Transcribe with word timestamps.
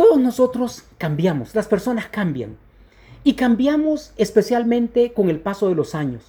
Todos 0.00 0.18
nosotros 0.18 0.84
cambiamos, 0.96 1.54
las 1.54 1.68
personas 1.68 2.06
cambian. 2.06 2.56
Y 3.22 3.34
cambiamos 3.34 4.14
especialmente 4.16 5.12
con 5.12 5.28
el 5.28 5.40
paso 5.40 5.68
de 5.68 5.74
los 5.74 5.94
años. 5.94 6.22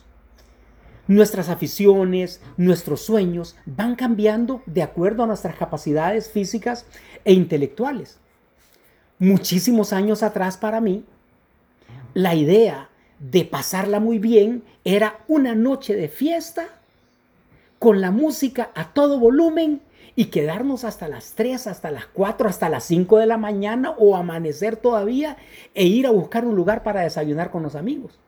Nuestras 1.07 1.47
aficiones, 1.47 2.41
nuestros 2.57 2.99
sueños 3.03 3.55
van 3.65 3.95
cambiando 3.95 4.61
de 4.65 4.83
acuerdo 4.83 5.23
a 5.23 5.27
nuestras 5.27 5.55
capacidades 5.55 6.29
físicas 6.29 6.85
e 7.23 7.31
intelectuales. 7.31 8.19
Muchísimos 9.19 9.93
años 9.93 10.21
atrás 10.21 10.57
para 10.57 10.81
mí, 10.81 11.05
la 12.13 12.35
idea 12.35 12.89
de 13.19 13.45
pasarla 13.45 14.01
muy 14.01 14.19
bien 14.19 14.65
era 14.83 15.21
una 15.29 15.55
noche 15.55 15.95
de 15.95 16.09
fiesta 16.09 16.67
con 17.79 18.01
la 18.01 18.11
música 18.11 18.71
a 18.75 18.91
todo 18.91 19.17
volumen 19.17 19.79
y 20.15 20.25
quedarnos 20.25 20.83
hasta 20.83 21.07
las 21.07 21.33
3, 21.33 21.67
hasta 21.67 21.91
las 21.91 22.05
4, 22.07 22.49
hasta 22.49 22.69
las 22.69 22.83
5 22.85 23.17
de 23.17 23.25
la 23.25 23.37
mañana 23.37 23.91
o 23.91 24.15
amanecer 24.15 24.75
todavía 24.75 25.37
e 25.73 25.85
ir 25.85 26.07
a 26.07 26.11
buscar 26.11 26.45
un 26.45 26.55
lugar 26.55 26.83
para 26.83 27.01
desayunar 27.01 27.51
con 27.51 27.63
los 27.63 27.75
amigos. 27.75 28.19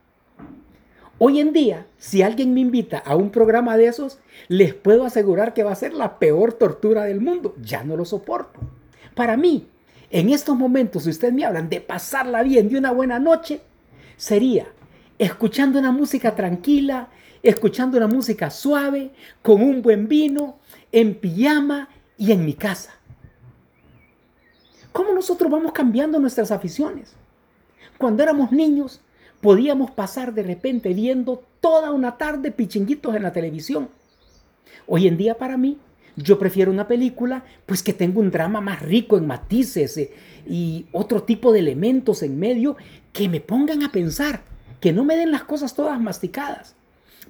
Hoy 1.20 1.39
en 1.39 1.53
día, 1.53 1.85
si 1.98 2.22
alguien 2.22 2.53
me 2.53 2.61
invita 2.61 2.98
a 2.98 3.16
un 3.16 3.30
programa 3.30 3.77
de 3.77 3.88
esos, 3.88 4.20
les 4.48 4.73
puedo 4.73 5.05
asegurar 5.05 5.53
que 5.53 5.63
va 5.63 5.72
a 5.72 5.75
ser 5.75 5.94
la 5.94 6.20
peor 6.20 6.53
tortura 6.53 7.03
del 7.03 7.22
mundo. 7.22 7.55
Ya 7.61 7.84
no 7.84 7.95
lo 7.95 8.03
soporto. 8.03 8.59
Para 9.16 9.38
mí, 9.38 9.67
en 10.09 10.30
estos 10.30 10.58
momentos, 10.58 11.03
si 11.03 11.11
ustedes 11.11 11.34
me 11.34 11.45
hablan 11.45 11.70
de 11.70 11.81
pasarla 11.81 12.44
bien, 12.44 12.67
de 12.70 12.77
una 12.77 12.91
buena 12.91 13.20
noche, 13.20 13.61
sería 14.17 14.67
escuchando 15.17 15.80
una 15.80 15.91
música 15.91 16.36
tranquila, 16.36 17.09
escuchando 17.41 17.97
una 17.97 18.08
música 18.08 18.50
suave, 18.50 19.11
con 19.41 19.61
un 19.61 19.81
buen 19.81 20.08
vino, 20.08 20.59
en 20.93 21.15
pijama 21.15 21.89
y 22.17 22.31
en 22.31 22.45
mi 22.45 22.53
casa. 22.53 22.91
¿Cómo 24.93 25.11
nosotros 25.11 25.52
vamos 25.52 25.73
cambiando 25.73 26.19
nuestras 26.19 26.52
aficiones? 26.52 27.16
Cuando 27.97 28.23
éramos 28.23 28.52
niños, 28.52 29.02
podíamos 29.41 29.91
pasar 29.91 30.33
de 30.33 30.44
repente 30.44 30.94
viendo 30.94 31.44
toda 31.59 31.91
una 31.91 32.17
tarde 32.17 32.52
pichinguitos 32.52 33.16
en 33.16 33.23
la 33.23 33.33
televisión. 33.33 33.89
Hoy 34.85 35.08
en 35.08 35.17
día 35.17 35.35
para 35.38 35.58
mí, 35.58 35.80
yo 36.16 36.38
prefiero 36.38 36.72
una 36.72 36.88
película 36.88 37.44
pues 37.66 37.81
que 37.81 37.94
tenga 37.94 38.19
un 38.19 38.30
drama 38.30 38.61
más 38.61 38.81
rico 38.83 39.17
en 39.17 39.25
matices 39.25 39.97
eh, 39.97 40.13
y 40.47 40.85
otro 40.91 41.23
tipo 41.23 41.52
de 41.52 41.59
elementos 41.59 42.22
en 42.22 42.38
medio 42.38 42.78
que 43.11 43.28
me 43.28 43.41
pongan 43.41 43.81
a 43.81 43.91
pensar, 43.91 44.44
que 44.80 44.94
no 44.94 45.03
me 45.05 45.16
den 45.16 45.31
las 45.31 45.44
cosas 45.44 45.73
todas 45.73 46.00
masticadas. 46.00 46.75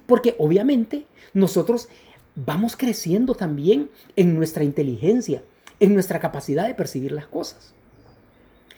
Porque 0.06 0.34
obviamente 0.38 1.06
nosotros 1.32 1.88
vamos 2.34 2.76
creciendo 2.76 3.34
también 3.34 3.90
en 4.16 4.34
nuestra 4.34 4.64
inteligencia, 4.64 5.42
en 5.80 5.94
nuestra 5.94 6.20
capacidad 6.20 6.66
de 6.66 6.74
percibir 6.74 7.12
las 7.12 7.26
cosas. 7.26 7.72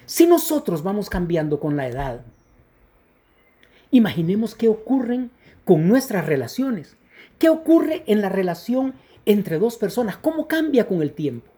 Si 0.04 0.26
nosotros 0.26 0.82
vamos 0.82 1.10
cambiando 1.10 1.58
con 1.58 1.76
la 1.76 1.88
edad, 1.88 2.20
imaginemos 3.90 4.54
qué 4.54 4.68
ocurren 4.68 5.30
con 5.64 5.88
nuestras 5.88 6.26
relaciones. 6.26 6.96
¿Qué 7.38 7.48
ocurre 7.48 8.04
en 8.06 8.20
la 8.20 8.28
relación 8.28 8.94
entre 9.26 9.58
dos 9.58 9.76
personas? 9.76 10.16
¿Cómo 10.16 10.46
cambia 10.46 10.86
con 10.86 11.02
el 11.02 11.12
tiempo? 11.12 11.50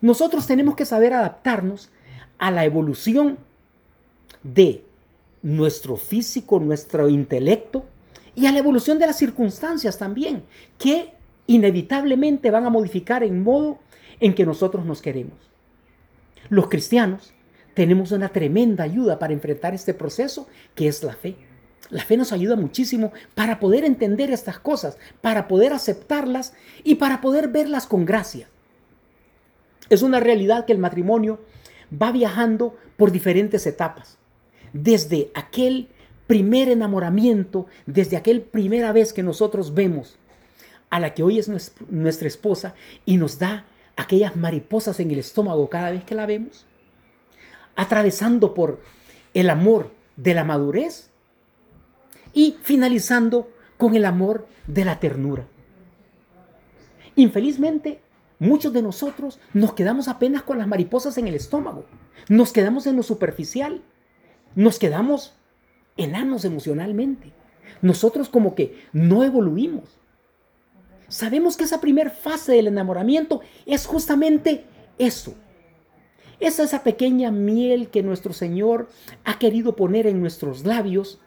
Nosotros 0.00 0.46
tenemos 0.46 0.76
que 0.76 0.86
saber 0.86 1.12
adaptarnos 1.12 1.90
a 2.38 2.50
la 2.50 2.64
evolución 2.64 3.38
de 4.42 4.84
nuestro 5.42 5.96
físico, 5.96 6.58
nuestro 6.58 7.08
intelecto, 7.08 7.84
y 8.38 8.46
a 8.46 8.52
la 8.52 8.60
evolución 8.60 9.00
de 9.00 9.06
las 9.06 9.18
circunstancias 9.18 9.98
también, 9.98 10.44
que 10.78 11.12
inevitablemente 11.48 12.52
van 12.52 12.66
a 12.66 12.70
modificar 12.70 13.24
en 13.24 13.42
modo 13.42 13.80
en 14.20 14.32
que 14.32 14.46
nosotros 14.46 14.86
nos 14.86 15.02
queremos. 15.02 15.36
Los 16.48 16.68
cristianos 16.68 17.34
tenemos 17.74 18.12
una 18.12 18.28
tremenda 18.28 18.84
ayuda 18.84 19.18
para 19.18 19.32
enfrentar 19.32 19.74
este 19.74 19.92
proceso 19.92 20.46
que 20.76 20.86
es 20.86 21.02
la 21.02 21.14
fe. 21.14 21.34
La 21.90 22.04
fe 22.04 22.16
nos 22.16 22.32
ayuda 22.32 22.54
muchísimo 22.54 23.12
para 23.34 23.58
poder 23.58 23.84
entender 23.84 24.30
estas 24.30 24.60
cosas, 24.60 24.98
para 25.20 25.48
poder 25.48 25.72
aceptarlas 25.72 26.54
y 26.84 26.94
para 26.94 27.20
poder 27.20 27.48
verlas 27.48 27.88
con 27.88 28.04
gracia. 28.04 28.48
Es 29.90 30.02
una 30.02 30.20
realidad 30.20 30.64
que 30.64 30.72
el 30.72 30.78
matrimonio 30.78 31.40
va 31.90 32.12
viajando 32.12 32.76
por 32.96 33.10
diferentes 33.10 33.66
etapas. 33.66 34.16
Desde 34.72 35.32
aquel 35.34 35.88
primer 36.28 36.68
enamoramiento, 36.68 37.66
desde 37.86 38.16
aquella 38.16 38.44
primera 38.44 38.92
vez 38.92 39.12
que 39.12 39.24
nosotros 39.24 39.74
vemos 39.74 40.18
a 40.90 41.00
la 41.00 41.14
que 41.14 41.24
hoy 41.24 41.38
es 41.38 41.50
nuestra 41.88 42.28
esposa 42.28 42.74
y 43.04 43.16
nos 43.16 43.38
da 43.38 43.64
aquellas 43.96 44.36
mariposas 44.36 45.00
en 45.00 45.10
el 45.10 45.18
estómago 45.18 45.68
cada 45.68 45.90
vez 45.90 46.04
que 46.04 46.14
la 46.14 46.26
vemos, 46.26 46.66
atravesando 47.74 48.54
por 48.54 48.80
el 49.34 49.50
amor 49.50 49.90
de 50.16 50.34
la 50.34 50.44
madurez 50.44 51.10
y 52.32 52.56
finalizando 52.62 53.50
con 53.76 53.96
el 53.96 54.04
amor 54.04 54.46
de 54.66 54.84
la 54.84 55.00
ternura. 55.00 55.46
Infelizmente, 57.16 58.00
muchos 58.38 58.72
de 58.72 58.82
nosotros 58.82 59.40
nos 59.54 59.72
quedamos 59.72 60.08
apenas 60.08 60.42
con 60.42 60.58
las 60.58 60.68
mariposas 60.68 61.16
en 61.18 61.26
el 61.26 61.34
estómago, 61.34 61.86
nos 62.28 62.52
quedamos 62.52 62.86
en 62.86 62.96
lo 62.96 63.02
superficial, 63.02 63.82
nos 64.54 64.78
quedamos 64.78 65.34
enanos 65.98 66.46
emocionalmente. 66.46 67.32
Nosotros 67.82 68.30
como 68.30 68.54
que 68.54 68.86
no 68.92 69.22
evoluimos. 69.22 69.98
Sabemos 71.08 71.56
que 71.56 71.64
esa 71.64 71.80
primera 71.80 72.10
fase 72.10 72.52
del 72.52 72.68
enamoramiento 72.68 73.42
es 73.66 73.86
justamente 73.86 74.64
eso. 74.98 75.34
Es 76.40 76.58
esa 76.58 76.82
pequeña 76.82 77.30
miel 77.30 77.88
que 77.88 78.02
nuestro 78.02 78.32
Señor 78.32 78.88
ha 79.24 79.38
querido 79.38 79.76
poner 79.76 80.06
en 80.06 80.20
nuestros 80.20 80.64
labios 80.64 81.20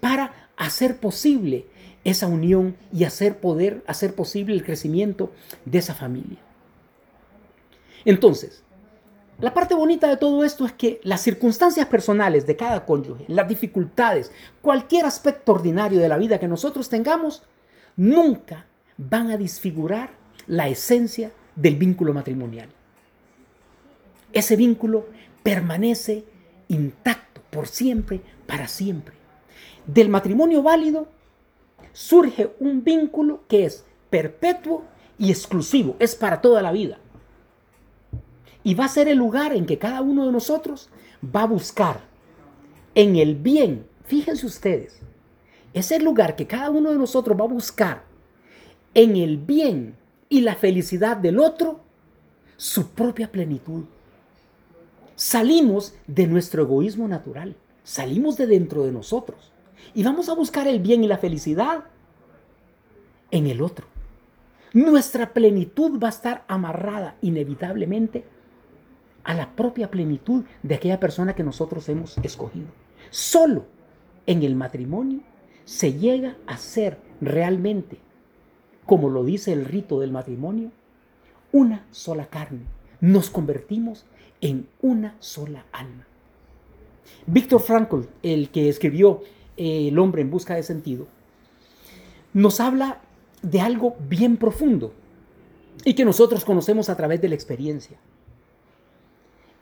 para 0.00 0.50
hacer 0.56 0.98
posible 0.98 1.66
esa 2.04 2.26
unión 2.26 2.76
y 2.92 3.04
hacer 3.04 3.38
poder, 3.38 3.82
hacer 3.86 4.14
posible 4.14 4.54
el 4.54 4.64
crecimiento 4.64 5.32
de 5.64 5.78
esa 5.78 5.94
familia. 5.94 6.38
Entonces, 8.04 8.62
la 9.40 9.54
parte 9.54 9.74
bonita 9.74 10.08
de 10.08 10.18
todo 10.18 10.44
esto 10.44 10.66
es 10.66 10.72
que 10.72 11.00
las 11.02 11.22
circunstancias 11.22 11.86
personales 11.86 12.46
de 12.46 12.56
cada 12.56 12.84
cónyuge, 12.84 13.24
las 13.28 13.48
dificultades, 13.48 14.30
cualquier 14.60 15.06
aspecto 15.06 15.52
ordinario 15.52 15.98
de 15.98 16.08
la 16.08 16.18
vida 16.18 16.38
que 16.38 16.48
nosotros 16.48 16.88
tengamos, 16.88 17.42
nunca 17.96 18.66
van 18.98 19.30
a 19.30 19.38
disfigurar 19.38 20.10
la 20.46 20.68
esencia 20.68 21.32
del 21.56 21.76
vínculo 21.76 22.12
matrimonial. 22.12 22.68
Ese 24.32 24.56
vínculo 24.56 25.06
permanece 25.42 26.24
intacto 26.68 27.40
por 27.50 27.66
siempre, 27.66 28.20
para 28.46 28.68
siempre. 28.68 29.14
Del 29.86 30.08
matrimonio 30.08 30.62
válido 30.62 31.08
surge 31.92 32.50
un 32.60 32.84
vínculo 32.84 33.40
que 33.48 33.64
es 33.64 33.84
perpetuo 34.10 34.84
y 35.18 35.30
exclusivo, 35.30 35.96
es 35.98 36.14
para 36.14 36.40
toda 36.40 36.62
la 36.62 36.72
vida. 36.72 36.98
Y 38.62 38.74
va 38.74 38.84
a 38.84 38.88
ser 38.88 39.08
el 39.08 39.18
lugar 39.18 39.54
en 39.54 39.66
que 39.66 39.78
cada 39.78 40.02
uno 40.02 40.26
de 40.26 40.32
nosotros 40.32 40.90
va 41.24 41.42
a 41.42 41.46
buscar 41.46 42.00
en 42.94 43.16
el 43.16 43.34
bien. 43.34 43.86
Fíjense 44.04 44.46
ustedes, 44.46 45.00
es 45.72 45.90
el 45.92 46.04
lugar 46.04 46.36
que 46.36 46.46
cada 46.46 46.70
uno 46.70 46.90
de 46.90 46.98
nosotros 46.98 47.38
va 47.38 47.44
a 47.44 47.48
buscar 47.48 48.02
en 48.94 49.16
el 49.16 49.38
bien 49.38 49.96
y 50.28 50.40
la 50.40 50.56
felicidad 50.56 51.16
del 51.16 51.38
otro 51.38 51.80
su 52.56 52.90
propia 52.90 53.30
plenitud. 53.30 53.84
Salimos 55.16 55.94
de 56.06 56.26
nuestro 56.26 56.62
egoísmo 56.62 57.06
natural, 57.06 57.56
salimos 57.84 58.36
de 58.36 58.46
dentro 58.46 58.84
de 58.84 58.92
nosotros 58.92 59.52
y 59.94 60.02
vamos 60.02 60.28
a 60.28 60.34
buscar 60.34 60.66
el 60.66 60.80
bien 60.80 61.04
y 61.04 61.08
la 61.08 61.18
felicidad 61.18 61.84
en 63.30 63.46
el 63.46 63.62
otro. 63.62 63.86
Nuestra 64.72 65.32
plenitud 65.32 66.00
va 66.02 66.08
a 66.08 66.10
estar 66.10 66.44
amarrada 66.48 67.16
inevitablemente 67.22 68.24
a 69.24 69.34
la 69.34 69.54
propia 69.54 69.90
plenitud 69.90 70.44
de 70.62 70.74
aquella 70.74 71.00
persona 71.00 71.34
que 71.34 71.42
nosotros 71.42 71.88
hemos 71.88 72.18
escogido. 72.18 72.68
Solo 73.10 73.64
en 74.26 74.42
el 74.42 74.54
matrimonio 74.54 75.20
se 75.64 75.94
llega 75.94 76.36
a 76.46 76.56
ser 76.56 76.98
realmente, 77.20 77.98
como 78.86 79.08
lo 79.08 79.24
dice 79.24 79.52
el 79.52 79.64
rito 79.64 80.00
del 80.00 80.10
matrimonio, 80.10 80.70
una 81.52 81.84
sola 81.90 82.26
carne. 82.26 82.62
Nos 83.00 83.30
convertimos 83.30 84.04
en 84.40 84.68
una 84.80 85.14
sola 85.20 85.64
alma. 85.72 86.06
Víctor 87.26 87.60
Frankl, 87.60 88.02
el 88.22 88.50
que 88.50 88.68
escribió 88.68 89.22
eh, 89.56 89.88
El 89.88 89.98
hombre 89.98 90.22
en 90.22 90.30
busca 90.30 90.54
de 90.54 90.62
sentido, 90.62 91.06
nos 92.32 92.60
habla 92.60 93.00
de 93.42 93.60
algo 93.60 93.96
bien 94.08 94.36
profundo 94.36 94.92
y 95.84 95.94
que 95.94 96.04
nosotros 96.04 96.44
conocemos 96.44 96.88
a 96.88 96.96
través 96.96 97.20
de 97.20 97.28
la 97.28 97.34
experiencia. 97.34 97.98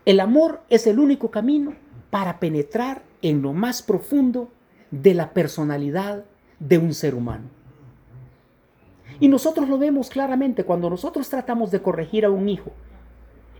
El 0.09 0.21
amor 0.21 0.61
es 0.71 0.87
el 0.87 0.97
único 0.97 1.29
camino 1.29 1.75
para 2.09 2.39
penetrar 2.39 3.03
en 3.21 3.43
lo 3.43 3.53
más 3.53 3.83
profundo 3.83 4.49
de 4.89 5.13
la 5.13 5.33
personalidad 5.33 6.25
de 6.57 6.79
un 6.79 6.95
ser 6.95 7.13
humano. 7.13 7.43
Y 9.19 9.27
nosotros 9.27 9.69
lo 9.69 9.77
vemos 9.77 10.09
claramente 10.09 10.63
cuando 10.63 10.89
nosotros 10.89 11.29
tratamos 11.29 11.69
de 11.69 11.83
corregir 11.83 12.25
a 12.25 12.31
un 12.31 12.49
hijo 12.49 12.71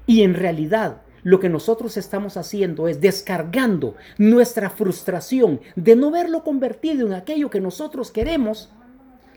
y 0.08 0.24
en 0.24 0.34
realidad 0.34 1.04
lo 1.22 1.40
que 1.40 1.50
nosotros 1.50 1.98
estamos 1.98 2.36
haciendo 2.36 2.88
es 2.88 3.00
descargando 3.00 3.94
nuestra 4.18 4.72
frustración 4.72 5.62
de 5.76 5.96
no 5.96 6.10
verlo 6.10 6.44
convertido 6.44 7.06
en 7.06 7.14
aquello 7.14 7.52
que 7.52 7.62
nosotros 7.62 8.10
queremos, 8.10 8.72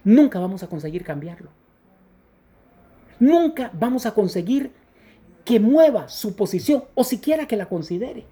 nunca 0.02 0.40
vamos 0.40 0.62
a 0.62 0.66
conseguir 0.66 1.04
cambiarlo. 1.04 1.50
Nunca 3.20 3.70
vamos 3.74 4.06
a 4.06 4.14
conseguir 4.14 4.72
que 5.44 5.60
mueva 5.60 6.08
su 6.08 6.36
posición 6.36 6.84
o 6.94 7.04
siquiera 7.04 7.46
que 7.46 7.56
la 7.56 7.66
considere. 7.66 8.24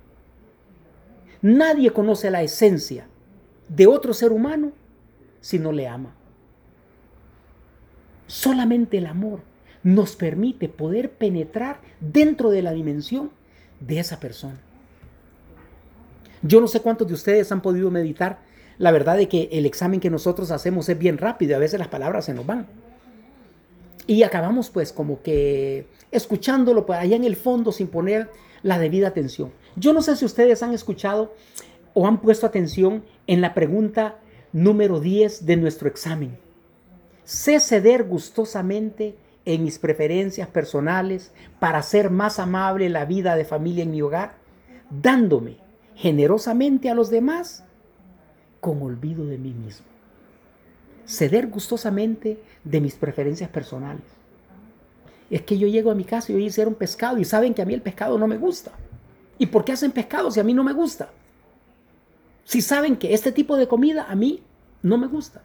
Nadie 1.43 1.93
conoce 1.93 2.31
la 2.31 2.43
esencia 2.43 3.07
de 3.69 3.87
otro 3.87 4.13
ser 4.15 4.33
humano 4.33 4.73
si 5.41 5.59
no 5.59 5.73
le 5.73 5.89
ama. 5.89 6.15
Solamente 8.27 8.99
el 8.99 9.07
amor 9.07 9.41
nos 9.83 10.15
permite 10.17 10.69
poder 10.69 11.11
penetrar 11.13 11.81
dentro 12.01 12.51
de 12.51 12.63
la 12.63 12.73
dimensión 12.73 13.31
de 13.81 13.99
esa 13.99 14.21
persona. 14.21 14.61
Yo 16.43 16.61
no 16.61 16.69
sé 16.69 16.81
cuántos 16.81 17.09
de 17.09 17.15
ustedes 17.15 17.51
han 17.53 17.63
podido 17.63 17.91
meditar. 17.91 18.39
La 18.79 18.93
verdad 18.93 19.17
de 19.17 19.29
que 19.29 19.49
el 19.53 19.67
examen 19.67 20.01
que 20.01 20.11
nosotros 20.11 20.51
hacemos 20.51 20.89
es 20.89 20.99
bien 20.99 21.19
rápido 21.19 21.53
y 21.53 21.55
a 21.55 21.59
veces 21.59 21.79
las 21.79 21.89
palabras 21.89 22.25
se 22.25 22.35
nos 22.35 22.47
van. 22.47 22.67
Y 24.11 24.25
acabamos 24.25 24.71
pues 24.71 24.93
como 24.93 25.23
que 25.23 25.87
escuchándolo 26.11 26.85
pues, 26.85 26.99
allá 26.99 27.15
en 27.15 27.23
el 27.23 27.37
fondo 27.37 27.71
sin 27.71 27.87
poner 27.87 28.29
la 28.65 28.77
debida 28.77 29.07
atención. 29.07 29.53
Yo 29.77 29.93
no 29.93 30.03
sé 30.03 30.17
si 30.17 30.25
ustedes 30.25 30.65
han 30.65 30.75
escuchado 30.75 31.33
o 31.95 32.09
han 32.09 32.21
puesto 32.21 32.45
atención 32.45 33.05
en 33.29 33.41
la 33.41 33.55
pregunta 33.55 34.19
número 34.53 34.99
10 34.99 35.47
de 35.47 35.57
nuestro 35.57 35.87
examen. 35.87 36.37
Sé 37.23 37.61
ceder 37.61 38.03
gustosamente 38.03 39.15
en 39.45 39.63
mis 39.63 39.79
preferencias 39.79 40.49
personales 40.49 41.31
para 41.61 41.79
hacer 41.79 42.11
más 42.11 42.41
amable 42.41 42.89
la 42.89 43.05
vida 43.05 43.37
de 43.37 43.45
familia 43.45 43.85
en 43.85 43.93
mi 43.93 44.03
hogar, 44.03 44.33
dándome 44.91 45.59
generosamente 45.95 46.91
a 46.91 46.97
los 46.97 47.11
demás 47.11 47.63
con 48.59 48.83
olvido 48.83 49.25
de 49.27 49.39
mí 49.39 49.53
mismo. 49.53 49.90
Ceder 51.11 51.49
gustosamente 51.49 52.41
de 52.63 52.81
mis 52.81 52.95
preferencias 52.95 53.51
personales. 53.51 54.05
Es 55.29 55.43
que 55.43 55.59
yo 55.59 55.67
llego 55.67 55.91
a 55.91 55.95
mi 55.95 56.05
casa 56.05 56.31
y 56.31 56.37
voy 56.37 56.49
a 56.49 56.69
un 56.69 56.75
pescado 56.75 57.19
y 57.19 57.25
saben 57.25 57.53
que 57.53 57.63
a 57.63 57.65
mí 57.65 57.75
el 57.75 57.83
pescado 57.83 58.17
no 58.17 58.29
me 58.29 58.37
gusta. 58.37 58.71
¿Y 59.37 59.47
por 59.47 59.65
qué 59.65 59.73
hacen 59.73 59.91
pescado 59.91 60.31
si 60.31 60.39
a 60.39 60.45
mí 60.45 60.55
no 60.55 60.63
me 60.63 60.73
gusta? 60.73 61.11
Si 62.45 62.63
saben 62.63 62.97
que 62.97 63.13
este 63.13 63.33
tipo 63.33 63.57
de 63.57 63.67
comida 63.67 64.07
a 64.09 64.15
mí 64.15 64.43
no 64.83 64.99
me 64.99 65.09
gusta. 65.09 65.43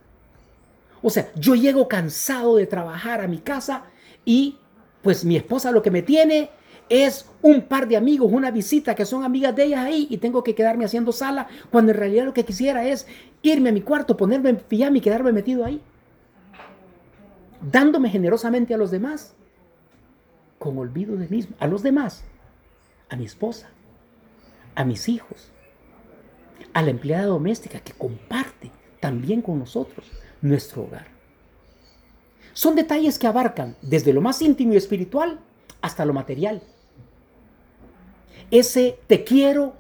O 1.02 1.10
sea, 1.10 1.32
yo 1.36 1.56
llego 1.56 1.88
cansado 1.88 2.58
de 2.58 2.68
trabajar 2.68 3.22
a 3.22 3.28
mi 3.28 3.40
casa 3.40 3.86
y 4.24 4.58
pues 5.02 5.26
mi 5.26 5.36
esposa 5.36 5.72
lo 5.72 5.82
que 5.82 5.92
me 5.92 6.04
tiene 6.04 6.52
es 6.90 7.30
un 7.42 7.62
par 7.64 7.88
de 7.88 7.98
amigos, 7.98 8.32
una 8.32 8.52
visita 8.52 8.96
que 8.96 9.06
son 9.06 9.24
amigas 9.24 9.56
de 9.56 9.64
ellas 9.66 9.86
ahí 9.86 10.08
y 10.10 10.18
tengo 10.18 10.44
que 10.44 10.56
quedarme 10.56 10.86
haciendo 10.86 11.12
sala 11.12 11.48
cuando 11.72 11.92
en 11.92 11.98
realidad 11.98 12.26
lo 12.26 12.34
que 12.34 12.46
quisiera 12.46 12.86
es 12.88 13.08
irme 13.42 13.70
a 13.70 13.74
mi 13.74 13.82
cuarto, 13.82 14.18
ponerme 14.18 14.50
en 14.50 14.58
pijama 14.58 14.98
y 14.98 15.02
quedarme 15.02 15.32
metido 15.32 15.66
ahí. 15.66 15.82
Dándome 17.62 18.10
generosamente 18.10 18.74
a 18.74 18.78
los 18.78 18.92
demás, 18.92 19.34
con 20.60 20.78
olvido 20.78 21.16
de 21.16 21.28
mí, 21.28 21.48
a 21.60 21.68
los 21.68 21.82
demás, 21.82 22.24
a 23.10 23.16
mi 23.16 23.26
esposa, 23.26 23.70
a 24.76 24.84
mis 24.84 25.10
hijos, 25.10 25.52
a 26.74 26.82
la 26.82 26.92
empleada 26.92 27.26
doméstica 27.26 27.80
que 27.80 27.94
comparte 27.94 28.72
también 29.00 29.42
con 29.42 29.60
nosotros 29.60 30.12
nuestro 30.42 30.84
hogar. 30.84 31.08
Son 32.54 32.76
detalles 32.76 33.20
que 33.20 33.28
abarcan 33.28 33.76
desde 33.82 34.14
lo 34.14 34.22
más 34.22 34.42
íntimo 34.42 34.74
y 34.74 34.78
espiritual 34.78 35.40
hasta 35.82 36.06
lo 36.06 36.14
material. 36.14 36.62
Ese 38.52 39.00
te 39.08 39.24
quiero 39.24 39.76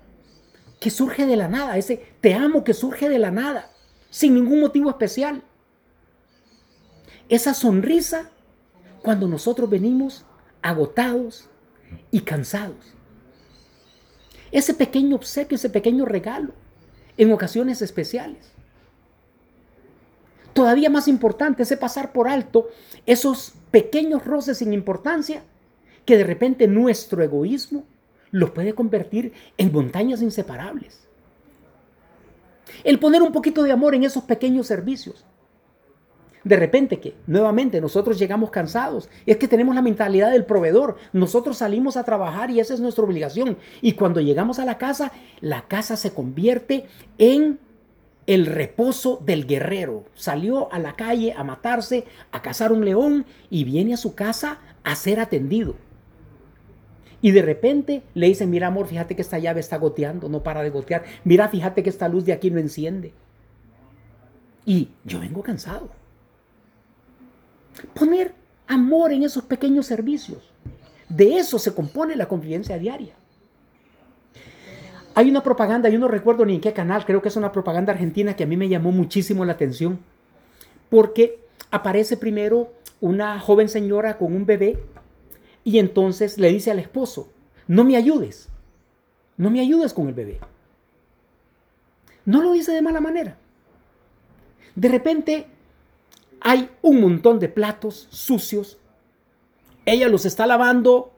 que 0.79 0.89
surge 0.89 1.25
de 1.25 1.35
la 1.35 1.47
nada, 1.47 1.77
ese 1.77 2.05
te 2.21 2.33
amo 2.33 2.63
que 2.63 2.73
surge 2.73 3.09
de 3.09 3.19
la 3.19 3.31
nada, 3.31 3.71
sin 4.09 4.33
ningún 4.33 4.59
motivo 4.59 4.89
especial. 4.89 5.43
Esa 7.29 7.53
sonrisa 7.53 8.29
cuando 9.01 9.27
nosotros 9.27 9.69
venimos 9.69 10.25
agotados 10.61 11.49
y 12.11 12.21
cansados. 12.21 12.93
Ese 14.51 14.73
pequeño 14.73 15.15
obsequio, 15.15 15.55
ese 15.55 15.69
pequeño 15.69 16.05
regalo 16.05 16.53
en 17.17 17.31
ocasiones 17.31 17.81
especiales. 17.81 18.51
Todavía 20.53 20.89
más 20.89 21.07
importante 21.07 21.63
es 21.63 21.77
pasar 21.77 22.13
por 22.13 22.27
alto 22.27 22.69
esos 23.05 23.53
pequeños 23.71 24.23
roces 24.23 24.59
sin 24.59 24.71
importancia 24.71 25.43
que 26.05 26.17
de 26.17 26.23
repente 26.23 26.67
nuestro 26.67 27.21
egoísmo 27.21 27.83
los 28.35 28.49
puede 28.49 28.73
convertir 28.73 29.31
en 29.57 29.71
montañas 29.71 30.21
inseparables. 30.21 31.07
El 32.83 32.99
poner 32.99 33.21
un 33.21 33.31
poquito 33.31 33.63
de 33.63 33.71
amor 33.71 33.95
en 33.95 34.03
esos 34.03 34.25
pequeños 34.25 34.67
servicios. 34.67 35.25
De 36.43 36.57
repente 36.57 36.99
que 36.99 37.15
nuevamente 37.27 37.79
nosotros 37.79 38.19
llegamos 38.19 38.51
cansados, 38.51 39.09
es 39.25 39.37
que 39.37 39.47
tenemos 39.47 39.73
la 39.73 39.81
mentalidad 39.81 40.31
del 40.31 40.43
proveedor, 40.43 40.97
nosotros 41.13 41.59
salimos 41.59 41.95
a 41.95 42.03
trabajar 42.03 42.51
y 42.51 42.59
esa 42.59 42.73
es 42.73 42.81
nuestra 42.81 43.05
obligación. 43.05 43.57
Y 43.81 43.93
cuando 43.93 44.19
llegamos 44.19 44.59
a 44.59 44.65
la 44.65 44.77
casa, 44.77 45.13
la 45.39 45.69
casa 45.69 45.95
se 45.95 46.13
convierte 46.13 46.87
en 47.17 47.57
el 48.27 48.47
reposo 48.47 49.21
del 49.25 49.47
guerrero. 49.47 50.03
Salió 50.13 50.69
a 50.73 50.79
la 50.79 50.97
calle 50.97 51.33
a 51.37 51.45
matarse, 51.45 52.03
a 52.33 52.41
cazar 52.41 52.73
un 52.73 52.83
león 52.83 53.25
y 53.49 53.63
viene 53.63 53.93
a 53.93 53.97
su 53.97 54.13
casa 54.13 54.59
a 54.83 54.93
ser 54.95 55.21
atendido. 55.21 55.84
Y 57.25 57.31
de 57.31 57.41
repente 57.41 58.03
le 58.13 58.27
dicen, 58.27 58.51
mira 58.51 58.67
amor, 58.67 58.85
fíjate 58.85 59.15
que 59.15 59.23
esta 59.23 59.39
llave 59.39 59.59
está 59.59 59.77
goteando, 59.79 60.29
no 60.29 60.43
para 60.43 60.61
de 60.61 60.69
gotear. 60.69 61.05
Mira, 61.23 61.49
fíjate 61.49 61.81
que 61.81 61.89
esta 61.89 62.07
luz 62.07 62.23
de 62.23 62.33
aquí 62.33 62.51
no 62.51 62.59
enciende. 62.59 63.13
Y 64.63 64.89
yo 65.03 65.19
vengo 65.19 65.41
cansado. 65.41 65.89
Poner 67.95 68.35
amor 68.67 69.11
en 69.11 69.23
esos 69.23 69.43
pequeños 69.43 69.87
servicios. 69.87 70.53
De 71.09 71.37
eso 71.37 71.57
se 71.57 71.73
compone 71.73 72.15
la 72.15 72.27
convivencia 72.27 72.77
diaria. 72.77 73.15
Hay 75.15 75.27
una 75.27 75.41
propaganda, 75.41 75.89
yo 75.89 75.97
no 75.97 76.07
recuerdo 76.07 76.45
ni 76.45 76.53
en 76.53 76.61
qué 76.61 76.73
canal, 76.73 77.05
creo 77.05 77.23
que 77.23 77.29
es 77.29 77.35
una 77.35 77.51
propaganda 77.51 77.91
argentina 77.91 78.35
que 78.35 78.43
a 78.43 78.47
mí 78.47 78.55
me 78.55 78.69
llamó 78.69 78.91
muchísimo 78.91 79.45
la 79.45 79.53
atención, 79.53 79.97
porque 80.91 81.39
aparece 81.71 82.17
primero 82.17 82.71
una 83.01 83.39
joven 83.39 83.67
señora 83.67 84.19
con 84.19 84.35
un 84.35 84.45
bebé 84.45 84.77
y 85.65 85.79
entonces 85.79 86.37
le 86.37 86.49
dice 86.51 86.71
al 86.71 86.79
esposo, 86.79 87.27
no 87.67 87.83
me 87.83 87.97
ayudes, 87.97 88.47
no 89.35 89.49
me 89.49 89.59
ayudes 89.59 89.93
con 89.93 90.07
el 90.07 90.13
bebé. 90.13 90.39
No 92.23 92.41
lo 92.41 92.53
dice 92.53 92.71
de 92.71 92.83
mala 92.83 93.01
manera. 93.01 93.37
De 94.75 94.87
repente 94.87 95.47
hay 96.39 96.69
un 96.83 97.01
montón 97.01 97.39
de 97.39 97.49
platos 97.49 98.07
sucios, 98.11 98.77
ella 99.85 100.07
los 100.07 100.25
está 100.25 100.45
lavando, 100.45 101.11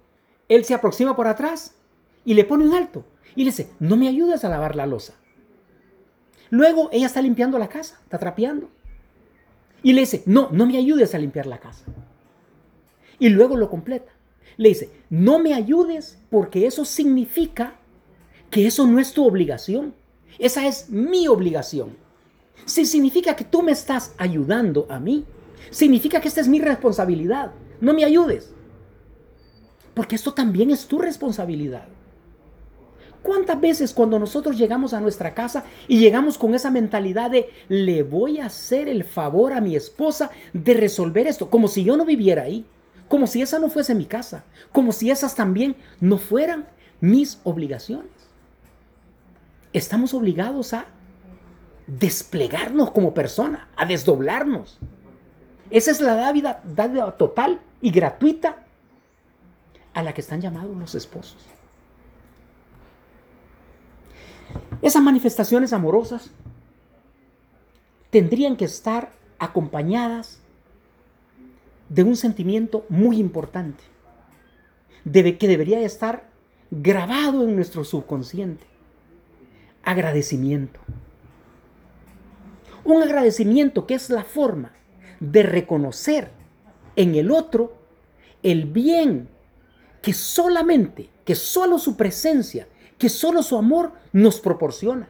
él 0.48 0.64
se 0.64 0.74
aproxima 0.74 1.16
por 1.16 1.28
atrás 1.28 1.76
y 2.24 2.34
le 2.34 2.46
pone 2.46 2.66
un 2.66 2.74
alto 2.74 3.04
y 3.36 3.44
le 3.44 3.52
dice, 3.52 3.70
no 3.80 3.98
me 3.98 4.08
ayudas 4.08 4.46
a 4.46 4.50
lavar 4.50 4.78
la 4.78 4.88
losa. 4.88 5.14
Luego 6.50 6.90
ella 6.94 7.08
está 7.08 7.22
limpiando 7.22 7.60
la 7.60 7.68
casa, 7.68 8.00
está 8.04 8.18
trapeando. 8.18 8.70
Y 9.84 9.92
le 9.92 10.02
dice, 10.02 10.24
no, 10.26 10.50
no 10.52 10.66
me 10.66 10.78
ayudes 10.78 11.14
a 11.14 11.20
limpiar 11.20 11.46
la 11.46 11.60
casa. 11.60 11.84
Y 13.20 13.30
luego 13.30 13.58
lo 13.58 13.70
completa. 13.70 14.17
Le 14.56 14.70
dice, 14.70 14.90
no 15.10 15.40
me 15.40 15.54
ayudes 15.54 16.18
porque 16.30 16.66
eso 16.66 16.86
significa 16.86 17.76
que 18.50 18.68
eso 18.68 18.88
no 18.88 19.00
es 19.00 19.12
tu 19.12 19.26
obligación. 19.26 19.94
Esa 20.40 20.68
es 20.68 20.90
mi 20.90 21.28
obligación. 21.28 21.98
Si 22.66 22.86
significa 22.86 23.36
que 23.36 23.44
tú 23.44 23.62
me 23.62 23.72
estás 23.72 24.14
ayudando 24.18 24.88
a 24.90 25.00
mí, 25.00 25.26
significa 25.70 26.22
que 26.22 26.28
esta 26.28 26.42
es 26.42 26.48
mi 26.48 26.60
responsabilidad. 26.60 27.52
No 27.82 27.94
me 27.94 28.04
ayudes. 28.04 28.54
Porque 29.94 30.16
esto 30.16 30.34
también 30.34 30.72
es 30.72 30.88
tu 30.88 31.00
responsabilidad. 31.00 31.88
¿Cuántas 33.24 33.60
veces 33.60 33.94
cuando 33.94 34.20
nosotros 34.20 34.58
llegamos 34.58 34.94
a 34.94 35.02
nuestra 35.02 35.34
casa 35.34 35.66
y 35.88 36.00
llegamos 36.00 36.38
con 36.38 36.56
esa 36.56 36.72
mentalidad 36.72 37.32
de 37.32 37.50
le 37.68 38.04
voy 38.04 38.40
a 38.40 38.46
hacer 38.46 38.88
el 38.88 39.04
favor 39.04 39.54
a 39.54 39.60
mi 39.60 39.76
esposa 39.76 40.32
de 40.54 40.74
resolver 40.74 41.28
esto, 41.28 41.50
como 41.50 41.68
si 41.68 41.84
yo 41.84 41.98
no 41.98 42.06
viviera 42.06 42.44
ahí, 42.44 42.66
como 43.08 43.28
si 43.28 43.42
esa 43.42 43.60
no 43.60 43.70
fuese 43.70 43.96
mi 43.96 44.06
casa, 44.06 44.44
como 44.72 44.92
si 44.92 45.12
esas 45.12 45.36
también 45.36 45.76
no 46.00 46.18
fueran 46.18 46.68
mis 47.00 47.40
obligaciones? 47.44 48.12
Estamos 49.74 50.14
obligados 50.14 50.74
a 50.74 50.86
desplegarnos 51.88 52.92
como 52.92 53.14
persona, 53.14 53.70
a 53.76 53.86
desdoblarnos. 53.86 54.80
Esa 55.70 55.92
es 55.92 56.02
la 56.02 56.16
dávida, 56.16 57.18
total 57.18 57.62
y 57.82 57.92
gratuita 57.92 58.64
a 59.94 60.04
la 60.04 60.14
que 60.14 60.22
están 60.22 60.42
llamados 60.42 60.76
los 60.76 60.96
esposos. 60.96 61.38
Esas 64.82 65.02
manifestaciones 65.02 65.74
amorosas 65.74 66.32
tendrían 68.10 68.56
que 68.56 68.66
estar 68.66 69.12
acompañadas 69.40 70.40
de 71.90 72.04
un 72.04 72.16
sentimiento 72.16 72.86
muy 72.90 73.18
importante, 73.18 73.84
debe, 75.04 75.38
que 75.38 75.48
debería 75.48 75.80
estar 75.82 76.30
grabado 76.72 77.44
en 77.44 77.56
nuestro 77.56 77.84
subconsciente. 77.84 78.66
Agradecimiento. 79.84 80.80
Un 82.84 83.04
agradecimiento 83.04 83.86
que 83.86 83.96
es 83.96 84.10
la 84.10 84.24
forma 84.24 84.74
de 85.20 85.44
reconocer 85.44 86.32
en 86.96 87.16
el 87.16 87.32
otro 87.32 87.78
el 88.44 88.66
bien 88.66 89.30
que 90.02 90.14
solamente, 90.14 91.10
que 91.26 91.36
solo 91.36 91.80
su 91.80 91.98
presencia, 91.98 92.68
que 92.98 93.10
solo 93.10 93.44
su 93.44 93.58
amor 93.58 93.94
nos 94.14 94.40
proporciona. 94.40 95.10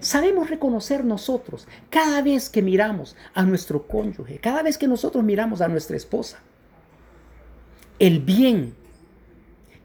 Sabemos 0.00 0.50
reconocer 0.50 1.04
nosotros 1.04 1.66
cada 1.90 2.22
vez 2.22 2.50
que 2.50 2.62
miramos 2.62 3.16
a 3.34 3.42
nuestro 3.42 3.86
cónyuge, 3.86 4.38
cada 4.38 4.62
vez 4.62 4.78
que 4.78 4.88
nosotros 4.88 5.24
miramos 5.24 5.60
a 5.60 5.68
nuestra 5.68 5.96
esposa, 5.96 6.40
el 7.98 8.20
bien 8.20 8.74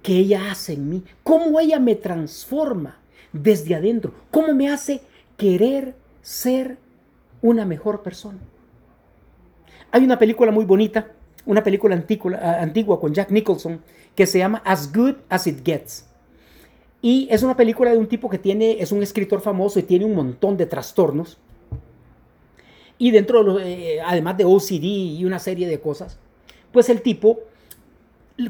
que 0.01 0.17
ella 0.17 0.51
hace 0.51 0.73
en 0.73 0.89
mí, 0.89 1.03
cómo 1.23 1.59
ella 1.59 1.79
me 1.79 1.95
transforma 1.95 2.99
desde 3.31 3.75
adentro, 3.75 4.13
cómo 4.29 4.53
me 4.53 4.69
hace 4.69 5.01
querer 5.37 5.95
ser 6.21 6.77
una 7.41 7.65
mejor 7.65 8.03
persona. 8.03 8.39
Hay 9.91 10.03
una 10.03 10.19
película 10.19 10.51
muy 10.51 10.65
bonita, 10.65 11.11
una 11.45 11.63
película 11.63 11.95
antigua, 11.95 12.37
antigua 12.59 12.99
con 12.99 13.13
Jack 13.13 13.31
Nicholson 13.31 13.81
que 14.15 14.27
se 14.27 14.39
llama 14.39 14.61
As 14.65 14.91
Good 14.93 15.15
as 15.29 15.47
It 15.47 15.65
Gets. 15.65 16.05
Y 17.03 17.27
es 17.29 17.43
una 17.43 17.57
película 17.57 17.91
de 17.91 17.97
un 17.97 18.07
tipo 18.07 18.29
que 18.29 18.37
tiene, 18.37 18.81
es 18.81 18.93
un 18.93 19.03
escritor 19.03 19.41
famoso 19.41 19.77
y 19.77 19.83
tiene 19.83 20.05
un 20.05 20.15
montón 20.15 20.55
de 20.55 20.65
trastornos. 20.65 21.37
Y 22.97 23.11
dentro, 23.11 23.59
eh, 23.59 23.99
además 23.99 24.37
de 24.37 24.45
OCD 24.45 24.83
y 25.19 25.25
una 25.25 25.37
serie 25.37 25.67
de 25.67 25.81
cosas, 25.81 26.17
pues 26.71 26.87
el 26.87 27.01
tipo 27.01 27.41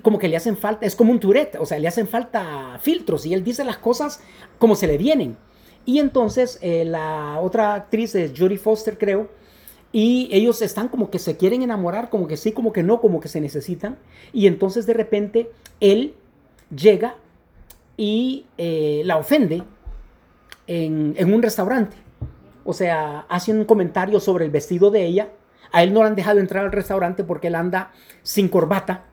como 0.04 0.20
que 0.20 0.28
le 0.28 0.38
hacen 0.38 0.56
falta, 0.56 0.86
es 0.86 0.96
como 0.96 1.12
un 1.12 1.20
Tourette, 1.20 1.58
o 1.60 1.66
sea, 1.66 1.80
le 1.80 1.88
hacen 1.88 2.08
falta 2.08 2.78
filtros 2.80 3.26
y 3.26 3.34
él 3.34 3.44
dice 3.44 3.64
las 3.64 3.78
cosas 3.78 4.22
como 4.60 4.76
se 4.76 4.86
le 4.86 5.00
vienen. 5.00 5.36
Y 5.84 5.98
entonces 5.98 6.60
eh, 6.62 6.86
la 6.86 7.40
otra 7.42 7.74
actriz 7.74 8.14
es 8.14 8.34
Jodie 8.38 8.60
Foster, 8.60 9.00
creo, 9.00 9.30
y 9.92 10.30
ellos 10.32 10.62
están 10.62 10.90
como 10.90 11.10
que 11.10 11.18
se 11.18 11.38
quieren 11.38 11.64
enamorar, 11.64 12.12
como 12.12 12.28
que 12.28 12.38
sí, 12.38 12.52
como 12.52 12.72
que 12.72 12.84
no, 12.84 13.02
como 13.02 13.20
que 13.20 13.30
se 13.30 13.42
necesitan. 13.42 13.98
Y 14.32 14.46
entonces 14.46 14.86
de 14.86 14.94
repente 14.94 15.52
él 15.80 16.14
llega 16.76 17.16
y 17.98 18.46
eh, 18.58 19.02
la 19.06 19.18
ofende 19.18 19.64
en, 20.68 21.14
en, 21.18 21.34
un 21.34 21.42
restaurante. 21.42 21.96
O 22.64 22.74
sea, 22.74 23.26
hace 23.30 23.52
un 23.52 23.66
comentario 23.66 24.20
sobre 24.20 24.46
el 24.46 24.52
vestido 24.52 24.92
de 24.92 25.06
ella. 25.06 25.30
A 25.72 25.84
él 25.84 25.94
no 25.94 26.02
le 26.02 26.08
han 26.08 26.16
dejado 26.16 26.40
entrar 26.40 26.66
al 26.66 26.72
restaurante 26.72 27.24
porque 27.24 27.48
él 27.48 27.56
anda 27.56 27.92
sin 28.22 28.48
corbata, 28.48 29.06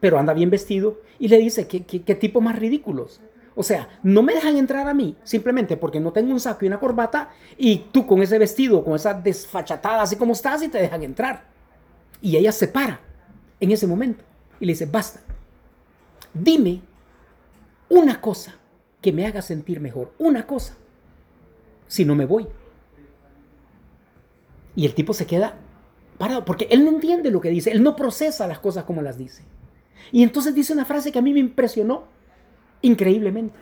pero 0.00 0.18
anda 0.18 0.32
bien 0.32 0.50
vestido. 0.50 1.00
Y 1.18 1.28
le 1.28 1.38
dice, 1.38 1.66
¿qué, 1.66 1.84
qué, 1.84 2.02
qué 2.02 2.14
tipo 2.14 2.40
más 2.40 2.58
ridículos? 2.58 3.20
O 3.58 3.62
sea, 3.62 3.88
no 4.02 4.22
me 4.22 4.34
dejan 4.34 4.58
entrar 4.58 4.86
a 4.86 4.92
mí 4.92 5.16
simplemente 5.24 5.78
porque 5.78 5.98
no 5.98 6.12
tengo 6.12 6.30
un 6.30 6.40
saco 6.40 6.64
y 6.64 6.68
una 6.68 6.78
corbata 6.78 7.30
y 7.56 7.86
tú 7.90 8.06
con 8.06 8.22
ese 8.22 8.38
vestido, 8.38 8.84
con 8.84 8.94
esa 8.94 9.14
desfachatada 9.14 10.02
así 10.02 10.16
como 10.16 10.34
estás 10.34 10.62
y 10.62 10.68
te 10.68 10.78
dejan 10.78 11.02
entrar. 11.02 11.44
Y 12.20 12.36
ella 12.36 12.52
se 12.52 12.68
para 12.68 13.00
en 13.58 13.70
ese 13.70 13.86
momento 13.86 14.22
y 14.60 14.66
le 14.66 14.72
dice, 14.72 14.84
basta, 14.84 15.20
dime 16.34 16.82
una 17.88 18.20
cosa 18.20 18.56
que 19.00 19.12
me 19.12 19.26
haga 19.26 19.42
sentir 19.42 19.80
mejor, 19.80 20.12
una 20.18 20.46
cosa, 20.46 20.76
si 21.86 22.04
no 22.04 22.14
me 22.14 22.26
voy. 22.26 22.46
Y 24.74 24.84
el 24.86 24.94
tipo 24.94 25.14
se 25.14 25.26
queda 25.26 25.56
parado, 26.18 26.44
porque 26.44 26.68
él 26.70 26.84
no 26.84 26.90
entiende 26.90 27.30
lo 27.30 27.40
que 27.40 27.50
dice, 27.50 27.70
él 27.70 27.82
no 27.82 27.96
procesa 27.96 28.46
las 28.46 28.58
cosas 28.58 28.84
como 28.84 29.02
las 29.02 29.18
dice. 29.18 29.44
Y 30.12 30.22
entonces 30.22 30.54
dice 30.54 30.72
una 30.72 30.84
frase 30.84 31.12
que 31.12 31.18
a 31.18 31.22
mí 31.22 31.32
me 31.32 31.40
impresionó 31.40 32.04
increíblemente. 32.82 33.58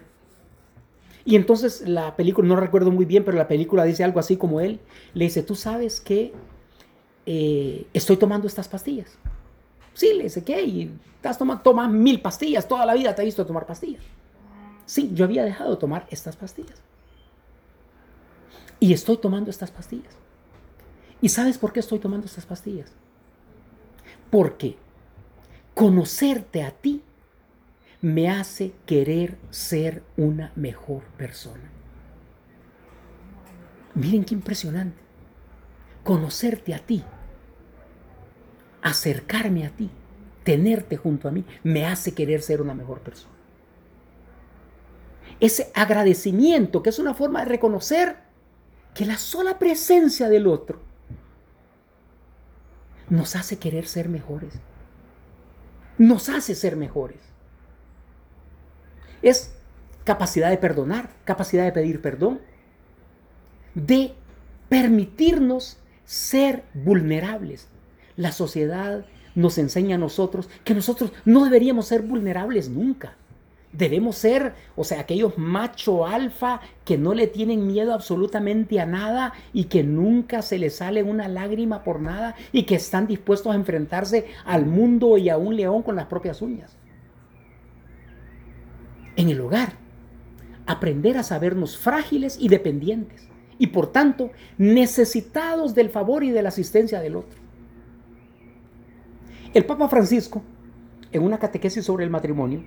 Y 1.24 1.36
entonces 1.36 1.88
la 1.88 2.16
película, 2.16 2.46
no 2.46 2.56
recuerdo 2.56 2.90
muy 2.90 3.06
bien, 3.06 3.24
pero 3.24 3.36
la 3.36 3.48
película 3.48 3.84
dice 3.84 4.04
algo 4.04 4.20
así 4.20 4.36
como 4.36 4.60
él, 4.60 4.80
le 5.14 5.24
dice, 5.24 5.42
tú 5.42 5.54
sabes 5.54 6.00
que 6.00 6.32
eh, 7.26 7.86
estoy 7.94 8.16
tomando 8.16 8.46
estas 8.46 8.68
pastillas. 8.68 9.18
Sí, 9.94 10.12
le 10.14 10.24
dice, 10.24 10.44
¿qué? 10.44 10.62
Y 10.62 10.90
estás 11.16 11.38
tomando, 11.38 11.88
mil 11.88 12.20
pastillas, 12.20 12.68
toda 12.68 12.84
la 12.84 12.94
vida 12.94 13.14
te 13.14 13.22
he 13.22 13.24
visto 13.24 13.46
tomar 13.46 13.64
pastillas. 13.64 14.02
Sí, 14.84 15.10
yo 15.14 15.24
había 15.24 15.44
dejado 15.44 15.70
de 15.70 15.76
tomar 15.76 16.06
estas 16.10 16.36
pastillas. 16.36 16.82
Y 18.80 18.92
estoy 18.92 19.16
tomando 19.16 19.50
estas 19.50 19.70
pastillas. 19.70 20.14
¿Y 21.22 21.30
sabes 21.30 21.56
por 21.56 21.72
qué 21.72 21.80
estoy 21.80 22.00
tomando 22.00 22.26
estas 22.26 22.44
pastillas? 22.44 22.92
Porque 24.30 24.76
conocerte 25.74 26.62
a 26.62 26.72
ti 26.72 27.02
me 28.02 28.28
hace 28.28 28.74
querer 28.84 29.38
ser 29.48 30.02
una 30.16 30.52
mejor 30.56 31.04
persona. 31.16 31.70
Miren 33.94 34.24
qué 34.24 34.34
impresionante. 34.34 35.00
Conocerte 36.02 36.74
a 36.74 36.78
ti 36.80 37.02
acercarme 38.84 39.66
a 39.66 39.70
ti, 39.70 39.90
tenerte 40.44 40.96
junto 40.96 41.26
a 41.26 41.32
mí, 41.32 41.44
me 41.64 41.86
hace 41.86 42.12
querer 42.12 42.42
ser 42.42 42.60
una 42.60 42.74
mejor 42.74 43.00
persona. 43.00 43.34
Ese 45.40 45.72
agradecimiento, 45.74 46.82
que 46.82 46.90
es 46.90 46.98
una 46.98 47.14
forma 47.14 47.40
de 47.40 47.46
reconocer 47.46 48.18
que 48.94 49.06
la 49.06 49.16
sola 49.16 49.58
presencia 49.58 50.28
del 50.28 50.46
otro 50.46 50.80
nos 53.08 53.34
hace 53.36 53.58
querer 53.58 53.86
ser 53.86 54.08
mejores. 54.08 54.52
Nos 55.96 56.28
hace 56.28 56.54
ser 56.54 56.76
mejores. 56.76 57.20
Es 59.22 59.54
capacidad 60.04 60.50
de 60.50 60.58
perdonar, 60.58 61.08
capacidad 61.24 61.64
de 61.64 61.72
pedir 61.72 62.02
perdón, 62.02 62.40
de 63.74 64.14
permitirnos 64.68 65.78
ser 66.04 66.64
vulnerables, 66.74 67.68
la 68.16 68.32
sociedad 68.32 69.04
nos 69.34 69.58
enseña 69.58 69.96
a 69.96 69.98
nosotros 69.98 70.48
que 70.64 70.74
nosotros 70.74 71.12
no 71.24 71.44
deberíamos 71.44 71.86
ser 71.86 72.02
vulnerables 72.02 72.68
nunca. 72.68 73.16
Debemos 73.72 74.16
ser, 74.16 74.54
o 74.76 74.84
sea, 74.84 75.00
aquellos 75.00 75.36
macho 75.36 76.06
alfa 76.06 76.60
que 76.84 76.96
no 76.96 77.12
le 77.12 77.26
tienen 77.26 77.66
miedo 77.66 77.92
absolutamente 77.92 78.78
a 78.78 78.86
nada 78.86 79.32
y 79.52 79.64
que 79.64 79.82
nunca 79.82 80.42
se 80.42 80.58
les 80.58 80.76
sale 80.76 81.02
una 81.02 81.26
lágrima 81.26 81.82
por 81.82 82.00
nada 82.00 82.36
y 82.52 82.64
que 82.64 82.76
están 82.76 83.08
dispuestos 83.08 83.52
a 83.52 83.56
enfrentarse 83.56 84.26
al 84.44 84.64
mundo 84.64 85.18
y 85.18 85.28
a 85.28 85.38
un 85.38 85.56
león 85.56 85.82
con 85.82 85.96
las 85.96 86.06
propias 86.06 86.40
uñas. 86.40 86.76
En 89.16 89.28
el 89.28 89.40
hogar, 89.40 89.72
aprender 90.66 91.18
a 91.18 91.24
sabernos 91.24 91.76
frágiles 91.76 92.36
y 92.40 92.48
dependientes 92.48 93.28
y 93.58 93.68
por 93.68 93.90
tanto 93.90 94.30
necesitados 94.56 95.74
del 95.74 95.90
favor 95.90 96.22
y 96.22 96.30
de 96.30 96.42
la 96.42 96.50
asistencia 96.50 97.00
del 97.00 97.16
otro. 97.16 97.43
El 99.54 99.64
Papa 99.66 99.88
Francisco, 99.88 100.42
en 101.12 101.22
una 101.22 101.38
catequesis 101.38 101.84
sobre 101.84 102.04
el 102.04 102.10
matrimonio, 102.10 102.64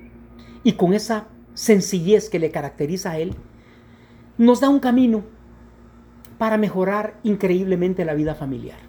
y 0.64 0.74
con 0.74 0.94
esa 0.94 1.28
sencillez 1.54 2.30
que 2.30 2.40
le 2.40 2.50
caracteriza 2.50 3.12
a 3.12 3.18
él, 3.18 3.36
nos 4.38 4.62
da 4.62 4.70
un 4.70 4.80
camino 4.80 5.24
para 6.38 6.58
mejorar 6.58 7.20
increíblemente 7.24 8.06
la 8.06 8.14
vida 8.14 8.36
familiar. 8.36 8.80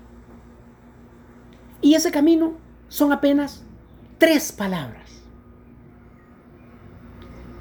Y 1.80 1.94
ese 1.94 2.12
camino 2.12 2.52
son 2.86 3.12
apenas 3.12 3.64
tres 4.18 4.52
palabras. 4.52 5.22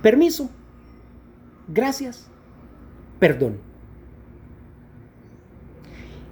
Permiso, 0.03 0.51
gracias, 1.67 2.27
perdón. 3.19 3.59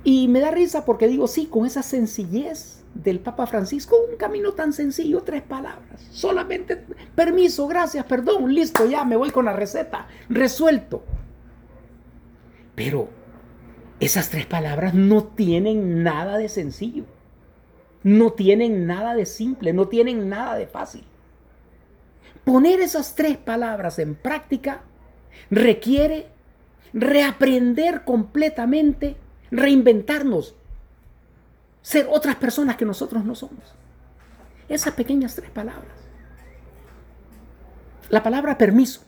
Y 0.04 0.28
me 0.28 0.40
da 0.40 0.52
risa 0.52 0.86
porque 0.86 1.08
digo, 1.08 1.28
sí, 1.28 1.48
con 1.48 1.66
esa 1.66 1.82
sencillez 1.82 2.85
del 3.06 3.20
Papa 3.20 3.46
Francisco, 3.46 3.96
un 4.10 4.18
camino 4.18 4.54
tan 4.54 4.74
sencillo, 4.74 5.22
tres 5.22 5.44
palabras. 5.44 6.02
Solamente 6.12 6.84
permiso, 7.14 7.68
gracias, 7.68 8.04
perdón, 8.06 8.54
listo, 8.54 8.86
ya 8.86 9.06
me 9.06 9.16
voy 9.16 9.30
con 9.30 9.46
la 9.46 9.54
receta, 9.54 10.08
resuelto. 10.28 11.04
Pero 12.74 13.08
esas 14.00 14.30
tres 14.30 14.48
palabras 14.48 14.94
no 14.94 15.24
tienen 15.24 16.04
nada 16.04 16.38
de 16.38 16.50
sencillo, 16.50 17.06
no 18.04 18.34
tienen 18.34 18.88
nada 18.88 19.14
de 19.16 19.26
simple, 19.26 19.72
no 19.72 19.88
tienen 19.88 20.28
nada 20.28 20.56
de 20.56 20.68
fácil. 20.68 21.06
Poner 22.44 22.82
esas 22.82 23.16
tres 23.16 23.38
palabras 23.38 24.00
en 24.00 24.16
práctica 24.16 24.82
requiere 25.50 26.28
reaprender 26.94 28.04
completamente, 28.04 29.16
reinventarnos, 29.52 30.56
ser 31.86 32.08
otras 32.10 32.36
personas 32.38 32.78
que 32.78 32.86
nosotros 32.86 33.24
no 33.24 33.36
somos. 33.36 33.76
Esas 34.68 34.96
pequeñas 34.96 35.36
tres 35.36 35.52
palabras. 35.52 35.94
La 38.10 38.24
palabra 38.24 38.58
permiso. 38.58 39.02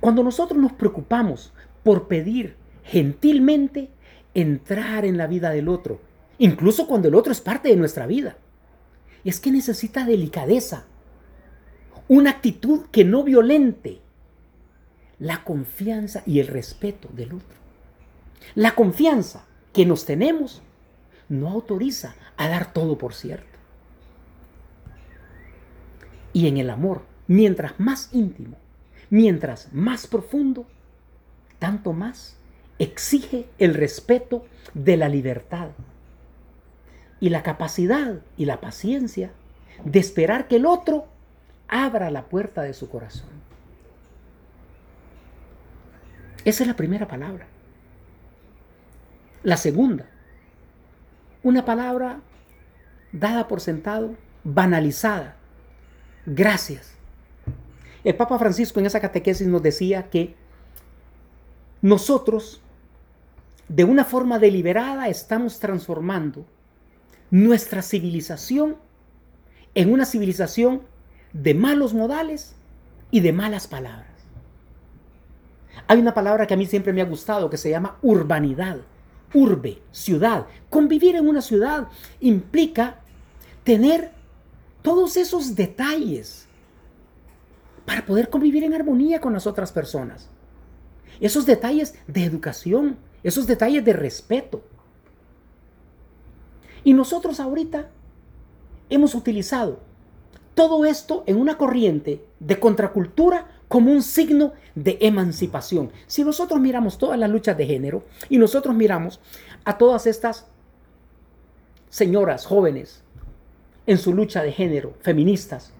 Cuando 0.00 0.22
nosotros 0.22 0.60
nos 0.60 0.74
preocupamos 0.74 1.54
por 1.82 2.06
pedir 2.06 2.54
gentilmente 2.82 3.88
entrar 4.34 5.06
en 5.06 5.16
la 5.16 5.26
vida 5.26 5.48
del 5.52 5.70
otro, 5.70 6.02
incluso 6.36 6.86
cuando 6.86 7.08
el 7.08 7.14
otro 7.14 7.32
es 7.32 7.40
parte 7.40 7.70
de 7.70 7.76
nuestra 7.76 8.06
vida, 8.06 8.36
es 9.24 9.40
que 9.40 9.50
necesita 9.50 10.04
delicadeza, 10.04 10.84
una 12.08 12.28
actitud 12.28 12.88
que 12.92 13.06
no 13.06 13.24
violente 13.24 14.02
la 15.18 15.44
confianza 15.44 16.22
y 16.26 16.40
el 16.40 16.48
respeto 16.48 17.08
del 17.14 17.32
otro. 17.32 17.56
La 18.54 18.74
confianza 18.74 19.46
que 19.74 19.84
nos 19.84 20.06
tenemos 20.06 20.62
no 21.28 21.48
autoriza 21.48 22.14
a 22.38 22.48
dar 22.48 22.72
todo 22.72 22.96
por 22.96 23.12
cierto. 23.12 23.58
Y 26.32 26.48
en 26.48 26.56
el 26.56 26.70
amor, 26.70 27.02
mientras 27.26 27.78
más 27.78 28.08
íntimo, 28.12 28.56
mientras 29.10 29.72
más 29.72 30.06
profundo, 30.06 30.66
tanto 31.58 31.92
más 31.92 32.36
exige 32.78 33.46
el 33.58 33.74
respeto 33.74 34.46
de 34.74 34.96
la 34.96 35.08
libertad 35.08 35.68
y 37.20 37.28
la 37.28 37.42
capacidad 37.42 38.20
y 38.36 38.44
la 38.44 38.60
paciencia 38.60 39.32
de 39.84 39.98
esperar 39.98 40.48
que 40.48 40.56
el 40.56 40.66
otro 40.66 41.06
abra 41.68 42.10
la 42.10 42.24
puerta 42.24 42.62
de 42.62 42.74
su 42.74 42.88
corazón. 42.88 43.30
Esa 46.44 46.64
es 46.64 46.68
la 46.68 46.76
primera 46.76 47.08
palabra. 47.08 47.46
La 49.44 49.58
segunda, 49.58 50.06
una 51.42 51.66
palabra 51.66 52.22
dada 53.12 53.46
por 53.46 53.60
sentado, 53.60 54.16
banalizada. 54.42 55.36
Gracias. 56.24 56.94
El 58.04 58.16
Papa 58.16 58.38
Francisco 58.38 58.80
en 58.80 58.86
esa 58.86 59.00
catequesis 59.00 59.46
nos 59.46 59.62
decía 59.62 60.08
que 60.08 60.34
nosotros, 61.82 62.62
de 63.68 63.84
una 63.84 64.06
forma 64.06 64.38
deliberada, 64.38 65.08
estamos 65.08 65.60
transformando 65.60 66.46
nuestra 67.30 67.82
civilización 67.82 68.78
en 69.74 69.92
una 69.92 70.06
civilización 70.06 70.80
de 71.34 71.52
malos 71.52 71.92
modales 71.92 72.56
y 73.10 73.20
de 73.20 73.34
malas 73.34 73.66
palabras. 73.66 74.08
Hay 75.86 75.98
una 75.98 76.14
palabra 76.14 76.46
que 76.46 76.54
a 76.54 76.56
mí 76.56 76.64
siempre 76.64 76.94
me 76.94 77.02
ha 77.02 77.06
gustado 77.06 77.50
que 77.50 77.58
se 77.58 77.68
llama 77.68 77.98
urbanidad 78.00 78.78
urbe, 79.34 79.82
ciudad. 79.92 80.46
Convivir 80.70 81.16
en 81.16 81.28
una 81.28 81.42
ciudad 81.42 81.88
implica 82.20 83.00
tener 83.64 84.12
todos 84.80 85.16
esos 85.16 85.54
detalles 85.54 86.46
para 87.84 88.06
poder 88.06 88.30
convivir 88.30 88.64
en 88.64 88.74
armonía 88.74 89.20
con 89.20 89.32
las 89.32 89.46
otras 89.46 89.72
personas. 89.72 90.28
Esos 91.20 91.46
detalles 91.46 91.94
de 92.06 92.24
educación, 92.24 92.96
esos 93.22 93.46
detalles 93.46 93.84
de 93.84 93.92
respeto. 93.92 94.62
Y 96.82 96.92
nosotros 96.92 97.40
ahorita 97.40 97.90
hemos 98.90 99.14
utilizado 99.14 99.80
todo 100.54 100.84
esto 100.84 101.24
en 101.26 101.36
una 101.36 101.58
corriente 101.58 102.24
de 102.40 102.60
contracultura 102.60 103.48
como 103.74 103.90
un 103.90 104.04
signo 104.04 104.52
de 104.76 104.98
emancipación. 105.00 105.90
Si 106.06 106.22
nosotros 106.22 106.60
miramos 106.60 106.96
todas 106.96 107.18
las 107.18 107.28
luchas 107.28 107.58
de 107.58 107.66
género 107.66 108.04
y 108.28 108.38
nosotros 108.38 108.72
miramos 108.72 109.18
a 109.64 109.78
todas 109.78 110.06
estas 110.06 110.46
señoras 111.88 112.46
jóvenes 112.46 113.02
en 113.88 113.98
su 113.98 114.14
lucha 114.14 114.44
de 114.44 114.52
género, 114.52 114.94
feministas, 115.00 115.72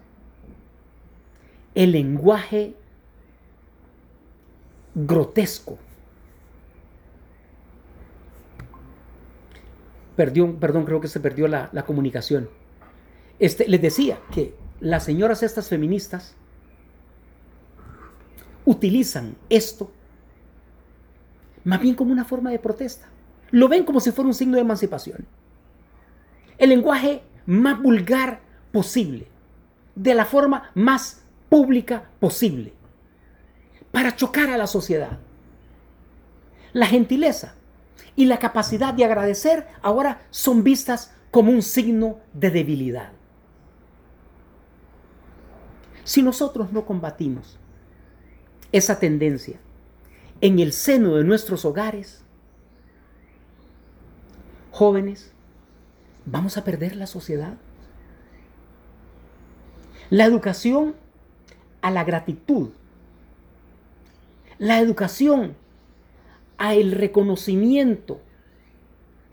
el 1.73 1.93
lenguaje 1.93 2.75
grotesco. 4.93 5.77
Perdió, 10.17 10.53
perdón, 10.59 10.83
creo 10.83 10.99
que 10.99 11.07
se 11.07 11.21
perdió 11.21 11.47
la, 11.47 11.69
la 11.71 11.85
comunicación. 11.85 12.49
Este, 13.39 13.69
les 13.69 13.81
decía 13.81 14.19
que 14.33 14.53
las 14.81 15.05
señoras 15.05 15.43
estas 15.43 15.69
feministas 15.69 16.35
utilizan 18.65 19.35
esto 19.49 19.91
más 21.65 21.81
bien 21.81 21.95
como 21.95 22.11
una 22.11 22.23
forma 22.23 22.51
de 22.51 22.59
protesta. 22.59 23.07
Lo 23.51 23.67
ven 23.67 23.83
como 23.83 23.99
si 23.99 24.11
fuera 24.11 24.27
un 24.27 24.33
signo 24.33 24.55
de 24.55 24.61
emancipación. 24.61 25.25
El 26.57 26.69
lenguaje 26.69 27.23
más 27.45 27.81
vulgar 27.81 28.39
posible, 28.71 29.27
de 29.95 30.15
la 30.15 30.25
forma 30.25 30.71
más 30.75 31.23
pública 31.49 32.09
posible, 32.19 32.73
para 33.91 34.15
chocar 34.15 34.49
a 34.49 34.57
la 34.57 34.67
sociedad. 34.67 35.19
La 36.71 36.85
gentileza 36.85 37.55
y 38.15 38.25
la 38.25 38.39
capacidad 38.39 38.93
de 38.93 39.05
agradecer 39.05 39.67
ahora 39.81 40.21
son 40.29 40.63
vistas 40.63 41.13
como 41.31 41.51
un 41.51 41.61
signo 41.61 42.19
de 42.33 42.51
debilidad. 42.51 43.11
Si 46.03 46.21
nosotros 46.21 46.71
no 46.71 46.85
combatimos 46.85 47.57
esa 48.71 48.99
tendencia 48.99 49.59
en 50.41 50.59
el 50.59 50.73
seno 50.73 51.15
de 51.15 51.23
nuestros 51.23 51.65
hogares, 51.65 52.21
jóvenes, 54.71 55.31
vamos 56.25 56.57
a 56.57 56.63
perder 56.63 56.95
la 56.95 57.07
sociedad. 57.07 57.57
La 60.09 60.25
educación 60.25 60.95
a 61.81 61.91
la 61.91 62.03
gratitud, 62.03 62.69
la 64.57 64.79
educación 64.79 65.55
a 66.57 66.75
el 66.75 66.91
reconocimiento 66.91 68.21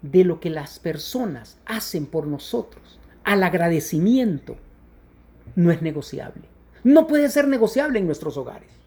de 0.03 0.25
lo 0.25 0.40
que 0.40 0.51
las 0.51 0.79
personas 0.79 1.59
hacen 1.66 2.07
por 2.07 2.27
nosotros, 2.27 2.99
al 3.25 3.42
agradecimiento, 3.42 4.57
no 5.55 5.71
es 5.71 5.83
negociable. 5.83 6.42
No 6.85 7.07
puede 7.07 7.29
ser 7.29 7.47
negociable 7.47 7.99
en 7.99 8.07
nuestros 8.07 8.37
hogares. 8.37 8.82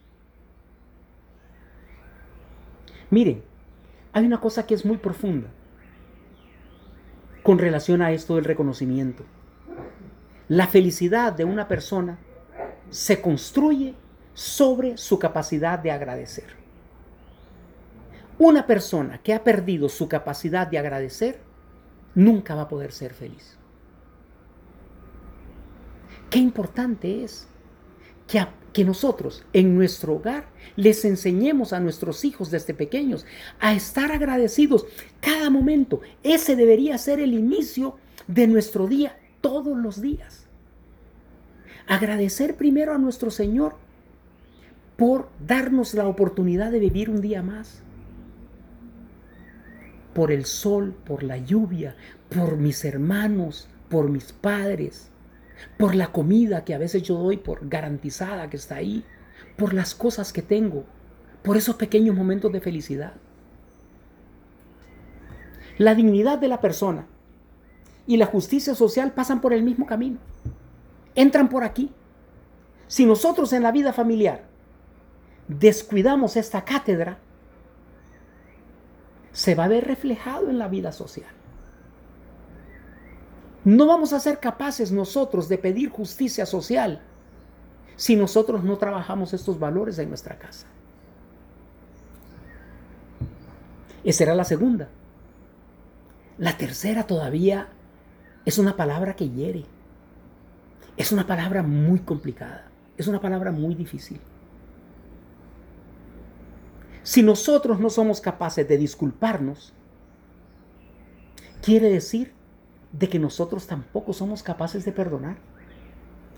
Miren, 3.15 3.41
hay 4.12 4.25
una 4.25 4.41
cosa 4.41 4.67
que 4.67 4.73
es 4.73 4.84
muy 4.84 4.97
profunda 4.97 5.47
con 7.43 7.60
relación 7.60 8.01
a 8.01 8.12
esto 8.12 8.36
del 8.36 8.43
reconocimiento. 8.43 9.23
La 10.49 10.67
felicidad 10.67 11.32
de 11.32 11.45
una 11.45 11.69
persona 11.69 12.17
se 12.89 13.21
construye 13.21 13.95
sobre 14.34 14.97
su 14.97 15.17
capacidad 15.17 15.80
de 15.80 15.91
agradecer. 15.91 16.58
Una 18.38 18.67
persona 18.67 19.19
que 19.19 19.34
ha 19.34 19.45
perdido 19.45 19.88
su 19.88 20.10
capacidad 20.10 20.67
de 20.67 20.78
agradecer 20.78 21.39
nunca 22.15 22.54
va 22.54 22.63
a 22.63 22.67
poder 22.67 22.91
ser 22.91 23.13
feliz. 23.13 23.58
Qué 26.30 26.39
importante 26.39 27.23
es 27.23 27.47
que, 28.27 28.83
nosotros 28.83 29.43
en 29.53 29.75
nuestro 29.75 30.15
hogar 30.15 30.47
les 30.75 31.05
enseñemos 31.05 31.71
a 31.71 31.79
nuestros 31.79 32.25
hijos 32.25 32.51
desde 32.51 32.73
pequeños 32.73 33.25
a 33.59 33.73
estar 33.73 34.11
agradecidos 34.11 34.85
cada 35.21 35.49
momento. 35.49 36.01
Ese 36.23 36.55
debería 36.57 36.97
ser 36.97 37.19
el 37.19 37.33
inicio 37.33 37.97
de 38.27 38.47
nuestro 38.47 38.88
día 38.88 39.17
todos 39.39 39.77
los 39.77 40.01
días. 40.01 40.47
Agradecer 41.88 42.55
primero 42.55 42.93
a 42.93 42.97
nuestro 42.97 43.31
Señor 43.31 43.75
por 44.97 45.29
darnos 45.45 45.93
la 45.93 46.07
oportunidad 46.07 46.71
de 46.71 46.79
vivir 46.79 47.09
un 47.09 47.21
día 47.21 47.41
más. 47.41 47.81
Por 50.13 50.31
el 50.31 50.45
sol, 50.45 50.95
por 51.05 51.23
la 51.23 51.38
lluvia, 51.38 51.95
por 52.29 52.57
mis 52.57 52.83
hermanos, 52.83 53.69
por 53.89 54.09
mis 54.09 54.33
padres 54.33 55.11
por 55.77 55.95
la 55.95 56.11
comida 56.11 56.63
que 56.63 56.73
a 56.73 56.77
veces 56.77 57.03
yo 57.03 57.17
doy 57.17 57.37
por 57.37 57.67
garantizada 57.67 58.49
que 58.49 58.57
está 58.57 58.75
ahí, 58.75 59.03
por 59.57 59.73
las 59.73 59.95
cosas 59.95 60.33
que 60.33 60.41
tengo, 60.41 60.85
por 61.43 61.57
esos 61.57 61.75
pequeños 61.75 62.15
momentos 62.15 62.51
de 62.51 62.61
felicidad. 62.61 63.13
La 65.77 65.95
dignidad 65.95 66.39
de 66.39 66.47
la 66.47 66.61
persona 66.61 67.05
y 68.07 68.17
la 68.17 68.25
justicia 68.25 68.75
social 68.75 69.11
pasan 69.11 69.41
por 69.41 69.53
el 69.53 69.63
mismo 69.63 69.85
camino. 69.85 70.19
Entran 71.15 71.49
por 71.49 71.63
aquí. 71.63 71.91
Si 72.87 73.05
nosotros 73.05 73.51
en 73.53 73.63
la 73.63 73.71
vida 73.71 73.93
familiar 73.93 74.43
descuidamos 75.47 76.37
esta 76.37 76.63
cátedra, 76.63 77.19
se 79.31 79.53
va 79.53 79.65
a 79.65 79.69
ver 79.69 79.85
reflejado 79.85 80.49
en 80.49 80.59
la 80.59 80.67
vida 80.67 80.91
social. 80.91 81.29
No 83.65 83.88
vamos 83.88 84.13
a 84.13 84.19
ser 84.19 84.39
capaces 84.39 84.91
nosotros 84.91 85.49
de 85.49 85.58
pedir 85.58 85.89
justicia 85.89 86.45
social 86.45 87.01
si 87.95 88.15
nosotros 88.15 88.63
no 88.63 88.78
trabajamos 88.78 89.34
estos 89.34 89.58
valores 89.58 89.97
en 89.97 90.10
nuestra 90.10 90.38
casa. 90.38 90.67
Esa 94.04 94.23
era 94.23 94.36
la 94.36 94.43
segunda. 94.43 94.88
La 96.38 96.58
tercera 96.58 97.08
todavía 97.08 97.69
es 98.45 98.60
una 98.60 98.78
palabra 98.78 99.15
que 99.15 99.30
hiere. 99.30 99.65
Es 100.95 101.12
una 101.12 101.25
palabra 101.25 101.63
muy 101.63 101.99
complicada. 102.01 102.67
Es 102.97 103.08
una 103.08 103.19
palabra 103.19 103.51
muy 103.51 103.73
difícil. 103.73 104.21
Si 107.01 107.23
nosotros 107.23 107.80
no 107.80 107.89
somos 107.89 108.21
capaces 108.21 108.67
de 108.67 108.78
disculparnos, 108.78 109.73
quiere 111.63 111.89
decir 111.89 112.34
de 112.97 113.10
que 113.10 113.19
nosotros 113.19 113.67
tampoco 113.67 114.13
somos 114.13 114.41
capaces 114.43 114.86
de 114.86 114.91
perdonar. 114.91 115.38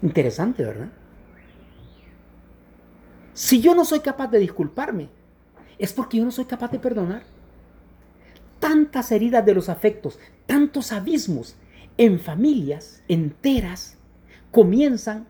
Interesante, 0.02 0.64
¿verdad? 0.64 0.90
Si 3.34 3.62
yo 3.62 3.76
no 3.76 3.86
soy 3.86 4.00
capaz 4.00 4.28
de 4.28 4.40
disculparme, 4.40 5.10
es 5.78 5.94
porque 5.94 6.18
yo 6.18 6.26
no 6.26 6.32
soy 6.32 6.46
capaz 6.46 6.72
de 6.72 6.80
perdonar. 6.80 7.24
Tantas 8.60 9.12
heridas 9.12 9.46
de 9.46 9.54
los 9.54 9.70
afectos, 9.70 10.18
tantos 10.48 10.92
abismos 10.92 11.56
en 11.98 12.20
familias 12.20 13.04
enteras 13.08 13.98
comienzan 14.52 15.28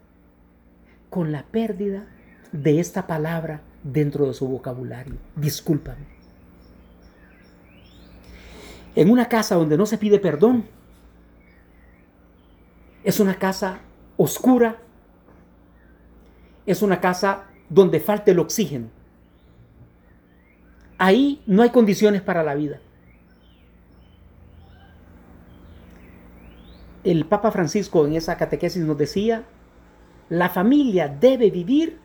con 1.10 1.34
la 1.34 1.44
pérdida 1.44 2.08
de 2.54 2.80
esta 2.80 3.08
palabra 3.08 3.62
dentro 3.84 4.28
de 4.28 4.34
su 4.34 4.48
vocabulario. 4.48 5.16
Discúlpame. 5.36 6.06
En 8.96 9.12
una 9.12 9.28
casa 9.28 9.56
donde 9.56 9.78
no 9.78 9.86
se 9.86 9.98
pide 9.98 10.20
perdón, 10.20 10.66
es 13.08 13.22
una 13.22 13.40
casa 13.40 13.80
oscura, 14.18 14.80
es 16.66 16.82
una 16.82 17.00
casa 17.00 17.46
donde 17.70 18.02
falta 18.02 18.32
el 18.32 18.40
oxígeno. 18.40 18.90
Ahí 20.98 21.42
no 21.48 21.64
hay 21.64 21.70
condiciones 21.70 22.22
para 22.22 22.44
la 22.44 22.54
vida. 22.54 22.82
El 27.06 27.26
Papa 27.26 27.50
Francisco 27.52 28.06
en 28.06 28.18
esa 28.18 28.36
catequesis 28.36 28.84
nos 28.84 28.98
decía, 28.98 29.46
la 30.28 30.50
familia 30.50 31.08
debe 31.08 31.50
vivir 31.50 32.00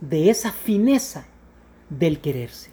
de 0.00 0.30
esa 0.30 0.50
fineza 0.50 1.26
del 1.90 2.22
quererse. 2.22 2.70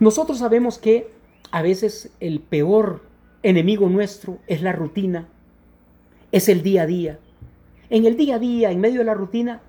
Nosotros 0.00 0.38
sabemos 0.38 0.78
que 0.78 1.17
a 1.50 1.62
veces 1.62 2.10
el 2.20 2.40
peor 2.40 3.02
enemigo 3.42 3.88
nuestro 3.88 4.38
es 4.46 4.62
la 4.62 4.72
rutina, 4.72 5.28
es 6.32 6.48
el 6.48 6.62
día 6.62 6.82
a 6.82 6.86
día. 6.86 7.18
En 7.90 8.04
el 8.04 8.16
día 8.16 8.36
a 8.36 8.38
día, 8.38 8.70
en 8.70 8.80
medio 8.80 8.98
de 8.98 9.04
la 9.04 9.14
rutina, 9.14 9.62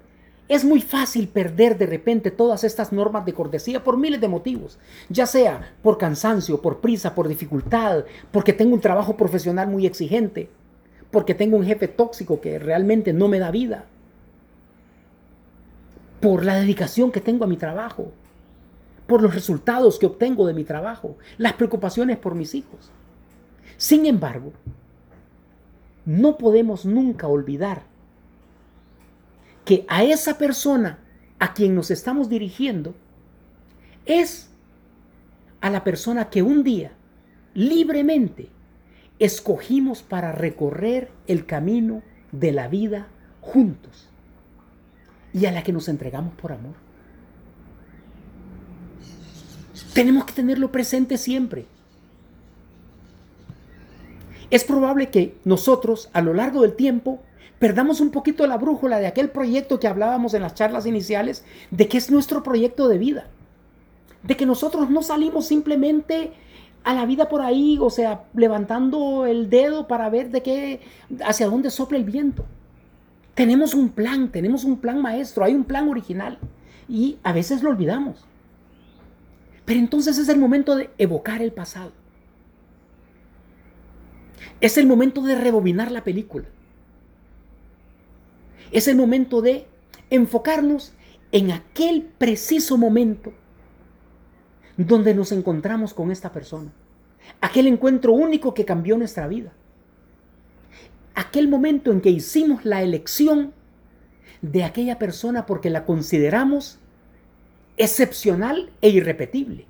es 0.49 0.65
muy 0.65 0.81
fácil 0.81 1.27
perder 1.27 1.77
de 1.77 1.85
repente 1.85 2.31
todas 2.31 2.63
estas 2.63 2.91
normas 2.91 3.23
de 3.25 3.33
cortesía 3.33 3.83
por 3.83 3.97
miles 3.97 4.19
de 4.19 4.27
motivos, 4.27 4.79
ya 5.07 5.27
sea 5.27 5.75
por 5.83 5.97
cansancio, 5.97 6.61
por 6.61 6.81
prisa, 6.81 7.13
por 7.13 7.27
dificultad, 7.27 8.05
porque 8.31 8.51
tengo 8.51 8.73
un 8.73 8.81
trabajo 8.81 9.15
profesional 9.15 9.67
muy 9.67 9.85
exigente, 9.85 10.49
porque 11.11 11.35
tengo 11.35 11.55
un 11.55 11.65
jefe 11.65 11.87
tóxico 11.87 12.41
que 12.41 12.57
realmente 12.57 13.13
no 13.13 13.27
me 13.27 13.39
da 13.39 13.51
vida, 13.51 13.85
por 16.19 16.43
la 16.43 16.55
dedicación 16.55 17.11
que 17.11 17.21
tengo 17.21 17.45
a 17.45 17.47
mi 17.47 17.55
trabajo, 17.55 18.11
por 19.10 19.24
los 19.24 19.34
resultados 19.34 19.98
que 19.98 20.06
obtengo 20.06 20.45
de 20.45 20.54
mi 20.54 20.63
trabajo, 20.63 21.17
las 21.39 21.54
preocupaciones 21.54 22.19
por 22.19 22.36
mis 22.36 22.54
hijos. 22.54 22.91
Sin 23.76 24.06
embargo, 24.06 24.54
no 26.06 26.38
podemos 26.38 26.86
nunca 26.86 27.28
olvidar 27.28 27.82
que 29.65 29.84
a 29.88 30.04
esa 30.04 30.38
persona 30.38 31.00
a 31.39 31.56
quien 31.56 31.74
nos 31.74 31.89
estamos 31.89 32.30
dirigiendo 32.30 32.93
es 34.06 34.52
a 35.60 35.72
la 35.72 35.84
persona 35.84 36.30
que 36.30 36.43
un 36.43 36.63
día 36.63 36.91
libremente 37.56 38.50
escogimos 39.17 40.04
para 40.04 40.34
recorrer 40.34 41.10
el 41.26 41.48
camino 41.48 42.04
de 42.32 42.52
la 42.52 42.67
vida 42.67 43.08
juntos 43.41 44.08
y 45.34 45.48
a 45.48 45.52
la 45.52 45.63
que 45.63 45.74
nos 45.74 45.88
entregamos 45.88 46.36
por 46.36 46.52
amor. 46.52 46.88
Tenemos 49.93 50.25
que 50.25 50.33
tenerlo 50.33 50.71
presente 50.71 51.17
siempre. 51.17 51.65
Es 54.49 54.63
probable 54.63 55.09
que 55.09 55.37
nosotros 55.45 56.09
a 56.13 56.21
lo 56.21 56.33
largo 56.33 56.63
del 56.63 56.75
tiempo 56.75 57.21
perdamos 57.59 57.99
un 57.99 58.09
poquito 58.09 58.47
la 58.47 58.57
brújula 58.57 58.99
de 58.99 59.07
aquel 59.07 59.29
proyecto 59.29 59.79
que 59.79 59.87
hablábamos 59.87 60.33
en 60.33 60.41
las 60.41 60.55
charlas 60.55 60.85
iniciales, 60.85 61.43
de 61.71 61.87
que 61.87 61.97
es 61.97 62.09
nuestro 62.09 62.41
proyecto 62.41 62.87
de 62.87 62.97
vida. 62.97 63.27
De 64.23 64.35
que 64.37 64.45
nosotros 64.45 64.89
no 64.89 65.03
salimos 65.03 65.45
simplemente 65.45 66.31
a 66.83 66.93
la 66.93 67.05
vida 67.05 67.29
por 67.29 67.41
ahí, 67.41 67.77
o 67.79 67.89
sea, 67.89 68.23
levantando 68.33 69.25
el 69.25 69.49
dedo 69.49 69.87
para 69.87 70.09
ver 70.09 70.31
de 70.31 70.41
qué, 70.41 70.81
hacia 71.23 71.47
dónde 71.47 71.69
sopla 71.69 71.97
el 71.97 72.05
viento. 72.05 72.45
Tenemos 73.35 73.73
un 73.73 73.89
plan, 73.89 74.29
tenemos 74.29 74.63
un 74.63 74.77
plan 74.77 75.01
maestro, 75.01 75.43
hay 75.43 75.53
un 75.53 75.63
plan 75.63 75.87
original 75.89 76.39
y 76.87 77.17
a 77.23 77.33
veces 77.33 77.61
lo 77.61 77.69
olvidamos. 77.69 78.25
Pero 79.69 79.82
entonces 79.82 80.17
es 80.17 80.27
el 80.29 80.39
momento 80.39 80.75
de 80.75 80.89
evocar 80.97 81.43
el 81.43 81.51
pasado. 81.51 81.91
Es 84.62 84.79
el 84.79 84.88
momento 84.88 85.21
de 85.21 85.36
rebobinar 85.36 85.91
la 85.91 86.03
película. 86.03 86.45
Es 88.71 88.88
el 88.88 88.97
momento 88.97 89.43
de 89.43 89.67
enfocarnos 90.10 90.93
en 91.32 91.51
aquel 91.51 92.01
preciso 92.01 92.79
momento 92.79 93.32
donde 94.75 95.13
nos 95.13 95.32
encontramos 95.32 95.93
con 95.93 96.10
esta 96.10 96.32
persona. 96.32 96.71
Aquel 97.39 97.67
encuentro 97.67 98.13
único 98.13 98.55
que 98.55 98.65
cambió 98.65 98.97
nuestra 98.97 99.27
vida. 99.27 99.53
Aquel 101.13 101.47
momento 101.47 101.91
en 101.91 102.01
que 102.01 102.10
hicimos 102.10 102.65
la 102.65 102.82
elección 102.82 103.53
de 104.41 104.63
aquella 104.63 104.97
persona 104.97 105.45
porque 105.45 105.69
la 105.69 105.86
consideramos 105.86 106.79
excepcional 107.79 108.69
e 108.81 108.89
irrepetible. 108.89 109.65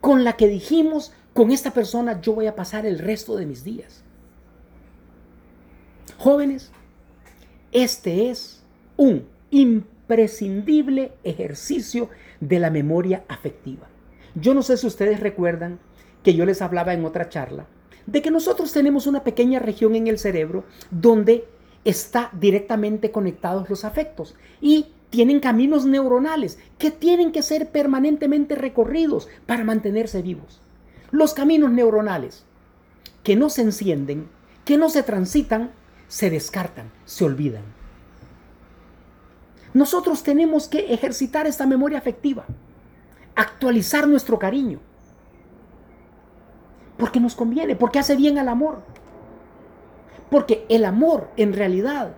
Con 0.00 0.24
la 0.24 0.34
que 0.34 0.48
dijimos, 0.48 1.12
con 1.34 1.50
esta 1.50 1.72
persona 1.72 2.20
yo 2.20 2.32
voy 2.32 2.46
a 2.46 2.56
pasar 2.56 2.86
el 2.86 2.98
resto 2.98 3.36
de 3.36 3.44
mis 3.44 3.64
días. 3.64 4.02
Jóvenes, 6.16 6.70
este 7.72 8.30
es 8.30 8.62
un 8.96 9.26
imprescindible 9.50 11.12
ejercicio 11.24 12.08
de 12.40 12.60
la 12.60 12.70
memoria 12.70 13.24
afectiva. 13.28 13.88
Yo 14.34 14.54
no 14.54 14.62
sé 14.62 14.76
si 14.76 14.86
ustedes 14.86 15.20
recuerdan 15.20 15.80
que 16.22 16.34
yo 16.34 16.46
les 16.46 16.62
hablaba 16.62 16.94
en 16.94 17.04
otra 17.04 17.28
charla 17.28 17.66
de 18.06 18.22
que 18.22 18.30
nosotros 18.30 18.72
tenemos 18.72 19.06
una 19.06 19.24
pequeña 19.24 19.58
región 19.58 19.94
en 19.96 20.06
el 20.06 20.18
cerebro 20.18 20.64
donde 20.90 21.44
está 21.84 22.30
directamente 22.32 23.10
conectados 23.10 23.68
los 23.68 23.84
afectos 23.84 24.36
y 24.60 24.86
tienen 25.12 25.40
caminos 25.40 25.84
neuronales 25.84 26.58
que 26.78 26.90
tienen 26.90 27.32
que 27.32 27.42
ser 27.42 27.70
permanentemente 27.70 28.54
recorridos 28.54 29.28
para 29.44 29.62
mantenerse 29.62 30.22
vivos. 30.22 30.62
Los 31.10 31.34
caminos 31.34 31.70
neuronales 31.70 32.44
que 33.22 33.36
no 33.36 33.50
se 33.50 33.60
encienden, 33.60 34.30
que 34.64 34.78
no 34.78 34.88
se 34.88 35.02
transitan, 35.02 35.70
se 36.08 36.30
descartan, 36.30 36.90
se 37.04 37.26
olvidan. 37.26 37.62
Nosotros 39.74 40.22
tenemos 40.22 40.66
que 40.66 40.94
ejercitar 40.94 41.46
esta 41.46 41.66
memoria 41.66 41.98
afectiva, 41.98 42.46
actualizar 43.36 44.08
nuestro 44.08 44.38
cariño, 44.38 44.80
porque 46.96 47.20
nos 47.20 47.34
conviene, 47.34 47.76
porque 47.76 47.98
hace 47.98 48.16
bien 48.16 48.38
al 48.38 48.48
amor. 48.48 48.82
Porque 50.30 50.64
el 50.70 50.86
amor 50.86 51.28
en 51.36 51.52
realidad 51.52 52.14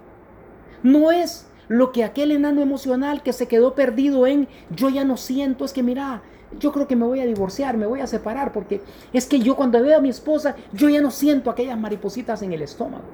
no 0.85 1.11
es 1.11 1.49
lo 1.69 1.93
que 1.93 2.05
aquel 2.05 2.33
enano 2.33 2.63
emocional 2.63 3.23
que 3.23 3.33
se 3.33 3.49
quedó 3.49 3.75
perdido 3.75 4.27
en 4.27 4.49
yo 4.71 4.89
ya 4.89 5.05
no 5.05 5.17
siento, 5.17 5.65
es 5.65 5.73
que 5.73 5.83
mira, 5.83 6.23
yo 6.59 6.73
creo 6.73 6.87
que 6.87 6.97
me 6.97 7.07
voy 7.07 7.21
a 7.21 7.27
divorciar, 7.27 7.77
me 7.77 7.87
voy 7.87 8.01
a 8.01 8.07
separar, 8.07 8.53
porque 8.53 8.81
es 9.13 9.27
que 9.27 9.41
yo 9.41 9.57
cuando 9.57 9.83
veo 9.83 9.99
a 9.99 10.01
mi 10.01 10.11
esposa, 10.11 10.57
yo 10.73 10.89
ya 10.89 11.01
no 11.01 11.11
siento 11.11 11.51
aquellas 11.51 11.79
maripositas 11.79 12.43
en 12.43 12.53
el 12.53 12.63
estómago. 12.63 13.05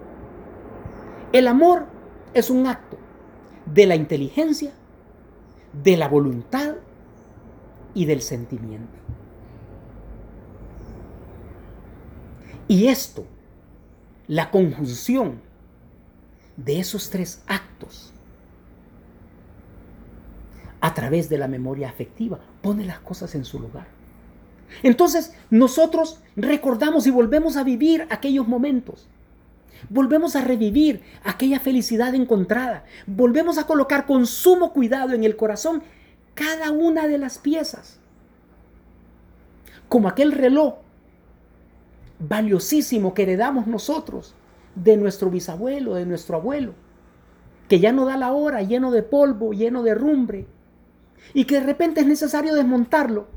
El 1.32 1.46
amor 1.46 1.86
es 2.34 2.50
un 2.50 2.66
acto 2.66 2.98
de 3.66 3.86
la 3.86 3.96
inteligencia, 3.96 4.72
de 5.72 5.96
la 5.96 6.08
voluntad 6.08 6.74
y 7.94 8.04
del 8.04 8.22
sentimiento. 8.22 8.98
Y 12.66 12.86
esto, 12.86 13.24
la 14.26 14.50
conjunción 14.50 15.40
de 16.56 16.78
esos 16.78 17.10
tres 17.10 17.42
actos 17.46 18.12
a 20.80 20.94
través 20.94 21.28
de 21.28 21.38
la 21.38 21.48
memoria 21.48 21.88
afectiva, 21.88 22.38
pone 22.62 22.84
las 22.84 23.00
cosas 23.00 23.34
en 23.34 23.44
su 23.44 23.60
lugar. 23.60 23.86
Entonces 24.82 25.34
nosotros 25.50 26.20
recordamos 26.36 27.06
y 27.06 27.10
volvemos 27.10 27.56
a 27.56 27.64
vivir 27.64 28.06
aquellos 28.10 28.46
momentos. 28.46 29.08
Volvemos 29.88 30.36
a 30.36 30.42
revivir 30.42 31.02
aquella 31.24 31.58
felicidad 31.58 32.14
encontrada. 32.14 32.84
Volvemos 33.06 33.58
a 33.58 33.66
colocar 33.66 34.06
con 34.06 34.26
sumo 34.26 34.72
cuidado 34.72 35.14
en 35.14 35.24
el 35.24 35.36
corazón 35.36 35.82
cada 36.34 36.70
una 36.70 37.08
de 37.08 37.18
las 37.18 37.38
piezas. 37.38 37.98
Como 39.88 40.08
aquel 40.08 40.32
reloj 40.32 40.74
valiosísimo 42.18 43.14
que 43.14 43.22
heredamos 43.22 43.66
nosotros 43.66 44.34
de 44.74 44.96
nuestro 44.96 45.30
bisabuelo, 45.30 45.94
de 45.94 46.06
nuestro 46.06 46.36
abuelo, 46.36 46.74
que 47.68 47.80
ya 47.80 47.92
no 47.92 48.04
da 48.04 48.16
la 48.16 48.32
hora, 48.32 48.62
lleno 48.62 48.90
de 48.90 49.02
polvo, 49.02 49.52
lleno 49.52 49.82
de 49.82 49.94
rumbre, 49.94 50.46
y 51.34 51.44
que 51.44 51.56
de 51.60 51.66
repente 51.66 52.00
es 52.00 52.06
necesario 52.06 52.54
desmontarlo 52.54 53.28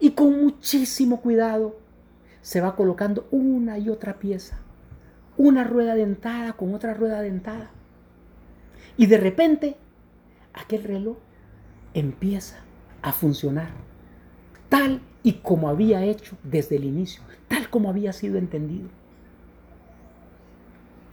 Y 0.00 0.12
con 0.12 0.40
muchísimo 0.42 1.20
cuidado 1.20 1.76
se 2.42 2.60
va 2.60 2.76
colocando 2.76 3.26
una 3.30 3.78
y 3.78 3.88
otra 3.88 4.18
pieza. 4.18 4.58
Una 5.36 5.64
rueda 5.64 5.94
dentada 5.94 6.52
con 6.52 6.74
otra 6.74 6.94
rueda 6.94 7.22
dentada. 7.22 7.70
Y 8.96 9.06
de 9.06 9.16
repente, 9.16 9.76
aquel 10.52 10.84
reloj 10.84 11.16
empieza 11.94 12.58
a 13.02 13.12
funcionar 13.12 13.68
tal 14.68 15.00
y 15.22 15.34
como 15.34 15.68
había 15.68 16.04
hecho 16.04 16.36
desde 16.42 16.76
el 16.76 16.84
inicio, 16.84 17.22
tal 17.46 17.70
como 17.70 17.88
había 17.88 18.12
sido 18.12 18.38
entendido. 18.38 18.88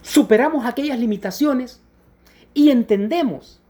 Superamos 0.01 0.65
aquellas 0.65 0.99
limitaciones 0.99 1.79
y 2.55 2.71
entendemos 2.71 3.60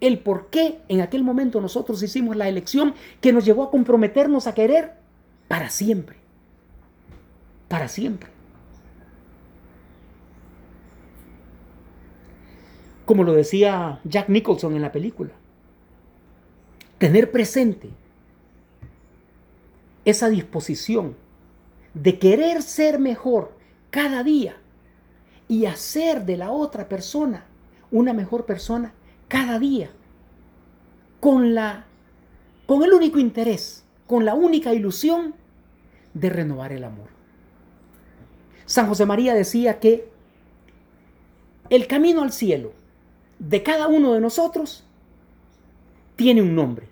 el 0.00 0.18
por 0.20 0.48
qué 0.50 0.80
en 0.88 1.00
aquel 1.00 1.24
momento 1.24 1.60
nosotros 1.60 2.02
hicimos 2.02 2.36
la 2.36 2.48
elección 2.48 2.94
que 3.20 3.32
nos 3.32 3.44
llevó 3.44 3.64
a 3.64 3.70
comprometernos 3.70 4.46
a 4.46 4.54
querer 4.54 4.92
para 5.48 5.70
siempre. 5.70 6.16
Para 7.68 7.88
siempre. 7.88 8.30
Como 13.04 13.24
lo 13.24 13.32
decía 13.32 14.00
Jack 14.04 14.28
Nicholson 14.28 14.76
en 14.76 14.82
la 14.82 14.92
película, 14.92 15.30
tener 16.98 17.30
presente 17.30 17.88
esa 20.04 20.28
disposición 20.28 21.16
de 21.94 22.18
querer 22.18 22.62
ser 22.62 22.98
mejor 22.98 23.52
cada 23.90 24.22
día 24.22 24.56
y 25.48 25.64
hacer 25.64 26.26
de 26.26 26.36
la 26.36 26.50
otra 26.50 26.88
persona 26.88 27.46
una 27.90 28.12
mejor 28.12 28.44
persona 28.44 28.92
cada 29.28 29.58
día 29.58 29.90
con 31.20 31.54
la 31.54 31.84
con 32.66 32.82
el 32.82 32.92
único 32.92 33.18
interés, 33.18 33.84
con 34.06 34.26
la 34.26 34.34
única 34.34 34.74
ilusión 34.74 35.34
de 36.12 36.28
renovar 36.28 36.72
el 36.72 36.84
amor. 36.84 37.08
San 38.66 38.86
José 38.86 39.06
María 39.06 39.32
decía 39.32 39.80
que 39.80 40.10
el 41.70 41.86
camino 41.86 42.22
al 42.22 42.32
cielo 42.32 42.72
de 43.38 43.62
cada 43.62 43.88
uno 43.88 44.12
de 44.12 44.20
nosotros 44.20 44.84
tiene 46.16 46.42
un 46.42 46.54
nombre. 46.54 46.88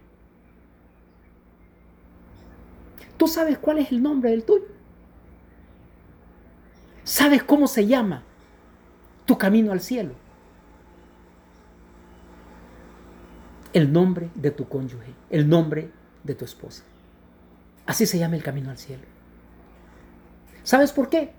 ¿Tú 3.18 3.28
sabes 3.28 3.58
cuál 3.58 3.78
es 3.78 3.92
el 3.92 4.02
nombre 4.02 4.30
del 4.30 4.44
tuyo? 4.44 4.64
¿Sabes 7.04 7.42
cómo 7.42 7.66
se 7.66 7.86
llama 7.86 8.22
tu 9.26 9.36
camino 9.36 9.72
al 9.72 9.80
cielo? 9.80 10.12
El 13.76 13.92
nombre 13.92 14.30
de 14.34 14.50
tu 14.52 14.66
cónyuge, 14.66 15.12
el 15.28 15.50
nombre 15.50 15.90
de 16.24 16.34
tu 16.34 16.46
esposa. 16.46 16.82
Así 17.84 18.06
se 18.06 18.18
llama 18.18 18.36
el 18.36 18.42
camino 18.42 18.70
al 18.70 18.78
cielo. 18.78 19.02
¿Sabes 20.62 20.92
por 20.92 21.10
qué? 21.10 21.32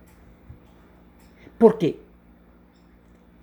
Porque 1.57 1.99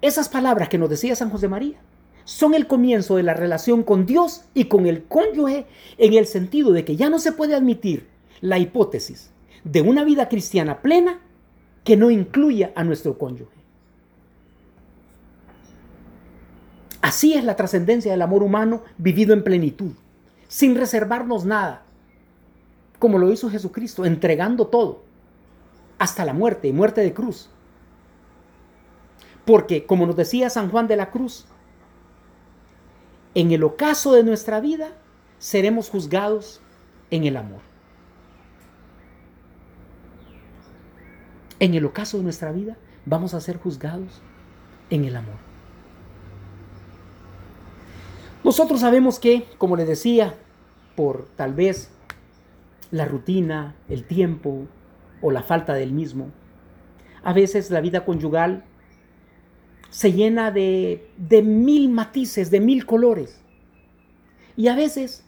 esas 0.00 0.28
palabras 0.28 0.68
que 0.68 0.78
nos 0.78 0.88
decía 0.88 1.16
San 1.16 1.30
José 1.30 1.48
María 1.48 1.76
son 2.24 2.54
el 2.54 2.68
comienzo 2.68 3.16
de 3.16 3.24
la 3.24 3.35
relación 3.35 3.83
con 3.83 4.07
Dios 4.07 4.44
y 4.54 4.66
con 4.66 4.87
el 4.87 5.02
cónyuge 5.02 5.66
en 5.98 6.14
el 6.14 6.26
sentido 6.26 6.70
de 6.70 6.85
que 6.85 6.94
ya 6.94 7.11
no 7.11 7.18
se 7.18 7.33
puede 7.33 7.57
admitir 7.57 8.07
la 8.40 8.61
hipótesis 8.61 9.33
de 9.64 9.83
una 9.83 10.04
vida 10.04 10.28
cristiana 10.28 10.83
plena 10.83 11.18
que 11.83 11.96
no 11.96 12.12
incluya 12.12 12.70
a 12.76 12.85
nuestro 12.85 13.18
cónyuge. 13.18 13.53
Así 17.04 17.34
es 17.34 17.44
la 17.44 17.54
trascendencia 17.54 18.12
del 18.12 18.22
amor 18.22 18.42
humano 18.42 18.82
vivido 18.96 19.34
en 19.34 19.44
plenitud, 19.44 19.92
sin 20.48 20.74
reservarnos 20.74 21.44
nada, 21.44 21.82
como 22.98 23.18
lo 23.18 23.30
hizo 23.30 23.50
Jesucristo, 23.50 24.06
entregando 24.06 24.68
todo, 24.68 25.02
hasta 25.98 26.24
la 26.24 26.32
muerte 26.32 26.66
y 26.66 26.72
muerte 26.72 27.02
de 27.02 27.12
cruz. 27.12 27.50
Porque, 29.44 29.84
como 29.84 30.06
nos 30.06 30.16
decía 30.16 30.48
San 30.48 30.70
Juan 30.70 30.88
de 30.88 30.96
la 30.96 31.10
Cruz, 31.10 31.44
en 33.34 33.52
el 33.52 33.64
ocaso 33.64 34.14
de 34.14 34.22
nuestra 34.22 34.60
vida 34.60 34.88
seremos 35.38 35.90
juzgados 35.90 36.62
en 37.10 37.24
el 37.24 37.36
amor. 37.36 37.60
En 41.60 41.74
el 41.74 41.84
ocaso 41.84 42.16
de 42.16 42.24
nuestra 42.24 42.50
vida 42.50 42.78
vamos 43.04 43.34
a 43.34 43.42
ser 43.42 43.58
juzgados 43.58 44.22
en 44.88 45.04
el 45.04 45.16
amor. 45.16 45.53
Nosotros 48.44 48.80
sabemos 48.80 49.18
que, 49.18 49.46
como 49.57 49.74
les 49.74 49.88
decía, 49.88 50.35
por 50.94 51.26
tal 51.35 51.54
vez 51.54 51.90
la 52.90 53.07
rutina, 53.07 53.74
el 53.88 54.04
tiempo 54.04 54.66
o 55.22 55.30
la 55.30 55.42
falta 55.42 55.72
del 55.72 55.92
mismo, 55.92 56.28
a 57.22 57.33
veces 57.33 57.70
la 57.70 57.80
vida 57.80 58.04
conyugal 58.04 58.64
se 59.88 60.12
llena 60.12 60.50
de, 60.50 61.11
de 61.16 61.42
mil 61.42 61.88
matices, 61.88 62.50
de 62.50 62.61
mil 62.61 62.85
colores. 62.85 63.40
Y 64.57 64.68
a 64.68 64.76
veces 64.76 65.24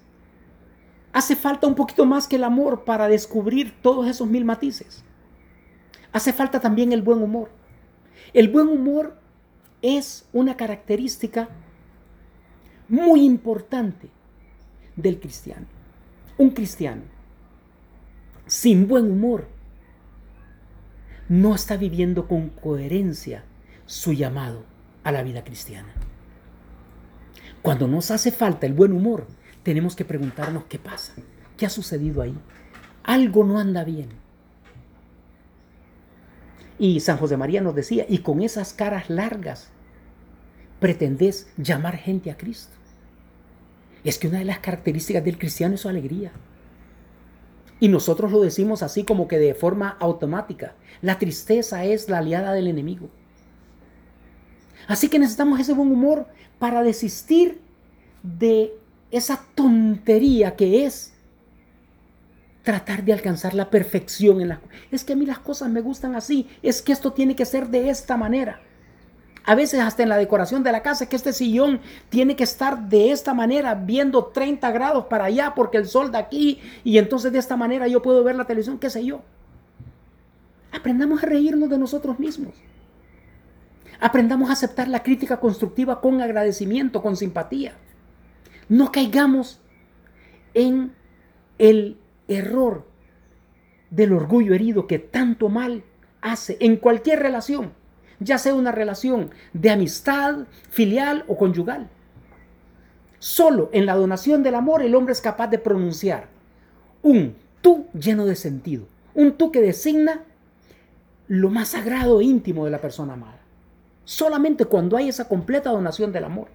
hace 1.15 1.37
falta 1.37 1.67
un 1.67 1.75
poquito 1.75 2.05
más 2.05 2.29
que 2.29 2.37
el 2.37 2.45
amor 2.45 2.85
para 2.85 3.09
descubrir 3.09 3.81
todos 3.81 4.07
esos 4.07 4.29
mil 4.29 4.45
matices. 4.45 5.03
Hace 6.13 6.35
falta 6.35 6.61
también 6.61 6.93
el 6.93 7.01
buen 7.01 7.23
humor. 7.23 7.51
El 8.35 8.49
buen 8.49 8.69
humor 8.69 9.17
es 9.81 10.29
una 10.35 10.57
característica 10.57 11.49
muy 12.89 13.25
importante 13.25 14.09
del 14.97 15.21
cristiano. 15.21 15.67
Un 16.39 16.51
cristiano 16.51 17.03
sin 18.47 18.87
buen 18.87 19.11
humor 19.11 19.49
no 21.29 21.55
está 21.55 21.77
viviendo 21.77 22.29
con 22.29 22.51
coherencia 22.51 23.45
su 23.87 24.13
llamado 24.13 24.65
a 25.03 25.13
la 25.13 25.23
vida 25.23 25.43
cristiana. 25.43 25.93
Cuando 27.63 27.89
nos 27.89 28.11
hace 28.13 28.31
falta 28.31 28.67
el 28.67 28.75
buen 28.75 28.93
humor, 28.93 29.27
tenemos 29.65 29.97
que 29.97 30.05
preguntarnos 30.05 30.65
qué 30.65 30.79
pasa, 30.79 31.15
qué 31.57 31.67
ha 31.67 31.71
sucedido 31.71 32.23
ahí. 32.23 32.37
Algo 33.03 33.43
no 33.43 33.59
anda 33.59 33.83
bien. 33.83 34.09
Y 36.79 37.01
San 37.01 37.17
José 37.17 37.37
María 37.37 37.61
nos 37.61 37.75
decía, 37.75 38.07
y 38.09 38.19
con 38.19 38.43
esas 38.43 38.73
caras 38.73 39.11
largas, 39.11 39.71
pretendés 40.79 41.51
llamar 41.57 41.97
gente 41.97 42.31
a 42.31 42.37
Cristo. 42.37 42.76
Es 44.07 44.19
que 44.19 44.29
una 44.29 44.39
de 44.39 44.45
las 44.45 44.61
características 44.61 45.25
del 45.25 45.37
cristiano 45.37 45.75
es 45.75 45.81
su 45.81 45.89
alegría. 45.89 46.31
Y 47.81 47.89
nosotros 47.89 48.31
lo 48.31 48.41
decimos 48.41 48.85
así 48.85 49.03
como 49.03 49.27
que 49.27 49.37
de 49.37 49.53
forma 49.53 49.97
automática. 49.99 50.75
La 51.03 51.19
tristeza 51.19 51.85
es 51.85 52.09
la 52.09 52.19
aliada 52.19 52.53
del 52.53 52.69
enemigo. 52.69 53.11
Así 54.87 55.09
que 55.09 55.19
necesitamos 55.19 55.59
ese 55.59 55.73
buen 55.73 55.91
humor 55.91 56.29
para 56.61 56.85
desistir 56.85 57.61
de 58.23 58.73
esa 59.11 59.45
tontería 59.57 60.55
que 60.55 60.87
es 60.87 61.13
tratar 62.63 63.05
de 63.05 63.13
alcanzar 63.13 63.55
la 63.55 63.71
perfección 63.71 64.41
en 64.41 64.49
las 64.49 64.61
Es 64.93 65.03
que 65.03 65.15
a 65.15 65.17
mí 65.17 65.27
las 65.27 65.41
cosas 65.41 65.69
me 65.69 65.81
gustan 65.81 66.15
así, 66.15 66.49
es 66.63 66.81
que 66.81 66.93
esto 66.93 67.13
tiene 67.13 67.35
que 67.35 67.45
ser 67.45 67.71
de 67.71 67.91
esta 67.91 68.17
manera. 68.17 68.61
A 69.47 69.55
veces 69.55 69.81
hasta 69.81 70.03
en 70.03 70.09
la 70.09 70.17
decoración 70.17 70.65
de 70.65 70.73
la 70.73 70.83
casa, 70.83 71.09
que 71.09 71.15
este 71.15 71.33
sillón 71.33 71.81
tiene 72.09 72.35
que 72.35 72.43
estar 72.43 72.89
de 72.89 73.13
esta 73.13 73.33
manera, 73.33 73.77
viendo 73.77 74.27
30 74.27 74.73
grados 74.73 75.07
para 75.07 75.27
allá 75.27 75.55
porque 75.55 75.79
el 75.79 75.87
sol 75.87 76.11
de 76.11 76.19
aquí 76.19 76.61
y 76.83 76.99
entonces 76.99 77.31
de 77.31 77.39
esta 77.39 77.57
manera 77.57 77.87
yo 77.87 78.03
puedo 78.03 78.25
ver 78.25 78.35
la 78.35 78.45
televisión, 78.45 78.81
qué 78.81 78.91
sé 78.91 79.05
yo. 79.05 79.23
Aprendamos 80.73 81.23
a 81.23 81.27
reírnos 81.27 81.71
de 81.71 81.79
nosotros 81.79 82.19
mismos. 82.19 82.55
Aprendamos 84.01 84.51
a 84.51 84.55
aceptar 84.55 84.89
la 84.89 85.05
crítica 85.05 85.39
constructiva 85.39 86.01
con 86.01 86.21
agradecimiento, 86.21 87.01
con 87.01 87.17
simpatía. 87.17 87.75
No 88.69 88.91
caigamos 88.91 89.61
en 90.55 90.93
el 91.59 91.99
error 92.27 92.85
del 93.91 94.13
orgullo 94.13 94.55
herido 94.55 94.89
que 94.89 94.99
tanto 94.99 95.49
mal 95.49 95.85
hace 96.21 96.57
en 96.59 96.77
cualquier 96.79 97.21
relación, 97.21 97.73
ya 98.21 98.39
sea 98.39 98.55
una 98.55 98.73
relación 98.73 99.31
de 99.53 99.71
amistad, 99.71 100.47
filial 100.71 101.25
o 101.29 101.37
conyugal. 101.37 101.89
Solo 103.19 103.71
en 103.73 103.87
la 103.87 103.95
donación 103.95 104.43
del 104.43 104.55
amor 104.55 104.83
el 104.83 104.95
hombre 104.95 105.13
es 105.13 105.21
capaz 105.21 105.49
de 105.49 105.59
pronunciar 105.59 106.29
un 107.03 107.37
tú 107.61 107.87
lleno 107.93 108.27
de 108.27 108.37
sentido, 108.37 108.87
un 109.15 109.33
tú 109.33 109.51
que 109.51 109.61
designa 109.61 110.23
lo 111.29 111.51
más 111.51 111.69
sagrado 111.69 112.21
e 112.21 112.25
íntimo 112.25 112.65
de 112.65 112.71
la 112.71 112.81
persona 112.81 113.15
amada. 113.15 113.41
Solamente 114.05 114.65
cuando 114.65 114.97
hay 114.97 115.09
esa 115.09 115.27
completa 115.27 115.71
donación 115.71 116.13
del 116.13 116.25
amor. 116.25 116.49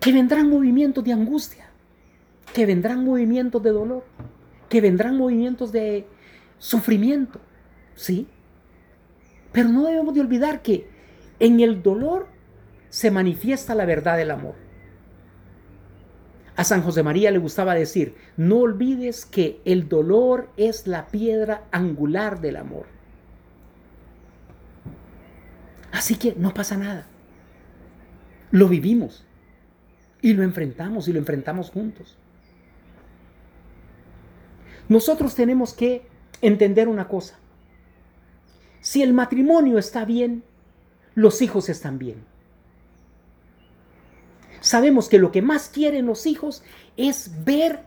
Que 0.00 0.12
vendrán 0.12 0.48
movimientos 0.48 1.02
de 1.02 1.12
angustia, 1.12 1.68
que 2.54 2.64
vendrán 2.64 3.04
movimientos 3.04 3.60
de 3.62 3.70
dolor, 3.70 4.04
que 4.68 4.80
vendrán 4.80 5.16
movimientos 5.16 5.72
de 5.72 6.06
sufrimiento, 6.58 7.40
¿sí? 7.96 8.28
Pero 9.56 9.70
no 9.70 9.84
debemos 9.84 10.12
de 10.12 10.20
olvidar 10.20 10.60
que 10.60 10.86
en 11.38 11.60
el 11.60 11.82
dolor 11.82 12.28
se 12.90 13.10
manifiesta 13.10 13.74
la 13.74 13.86
verdad 13.86 14.18
del 14.18 14.30
amor. 14.30 14.54
A 16.56 16.62
San 16.62 16.82
José 16.82 17.02
María 17.02 17.30
le 17.30 17.38
gustaba 17.38 17.74
decir, 17.74 18.16
no 18.36 18.58
olvides 18.58 19.24
que 19.24 19.62
el 19.64 19.88
dolor 19.88 20.50
es 20.58 20.86
la 20.86 21.06
piedra 21.06 21.62
angular 21.70 22.42
del 22.42 22.56
amor. 22.56 22.84
Así 25.90 26.16
que 26.16 26.34
no 26.36 26.52
pasa 26.52 26.76
nada. 26.76 27.06
Lo 28.50 28.68
vivimos 28.68 29.24
y 30.20 30.34
lo 30.34 30.42
enfrentamos 30.42 31.08
y 31.08 31.14
lo 31.14 31.18
enfrentamos 31.18 31.70
juntos. 31.70 32.18
Nosotros 34.90 35.34
tenemos 35.34 35.72
que 35.72 36.06
entender 36.42 36.88
una 36.88 37.08
cosa. 37.08 37.38
Si 38.86 39.02
el 39.02 39.12
matrimonio 39.12 39.78
está 39.78 40.04
bien, 40.04 40.44
los 41.16 41.42
hijos 41.42 41.68
están 41.68 41.98
bien. 41.98 42.22
Sabemos 44.60 45.08
que 45.08 45.18
lo 45.18 45.32
que 45.32 45.42
más 45.42 45.68
quieren 45.68 46.06
los 46.06 46.24
hijos 46.24 46.62
es 46.96 47.32
ver 47.44 47.80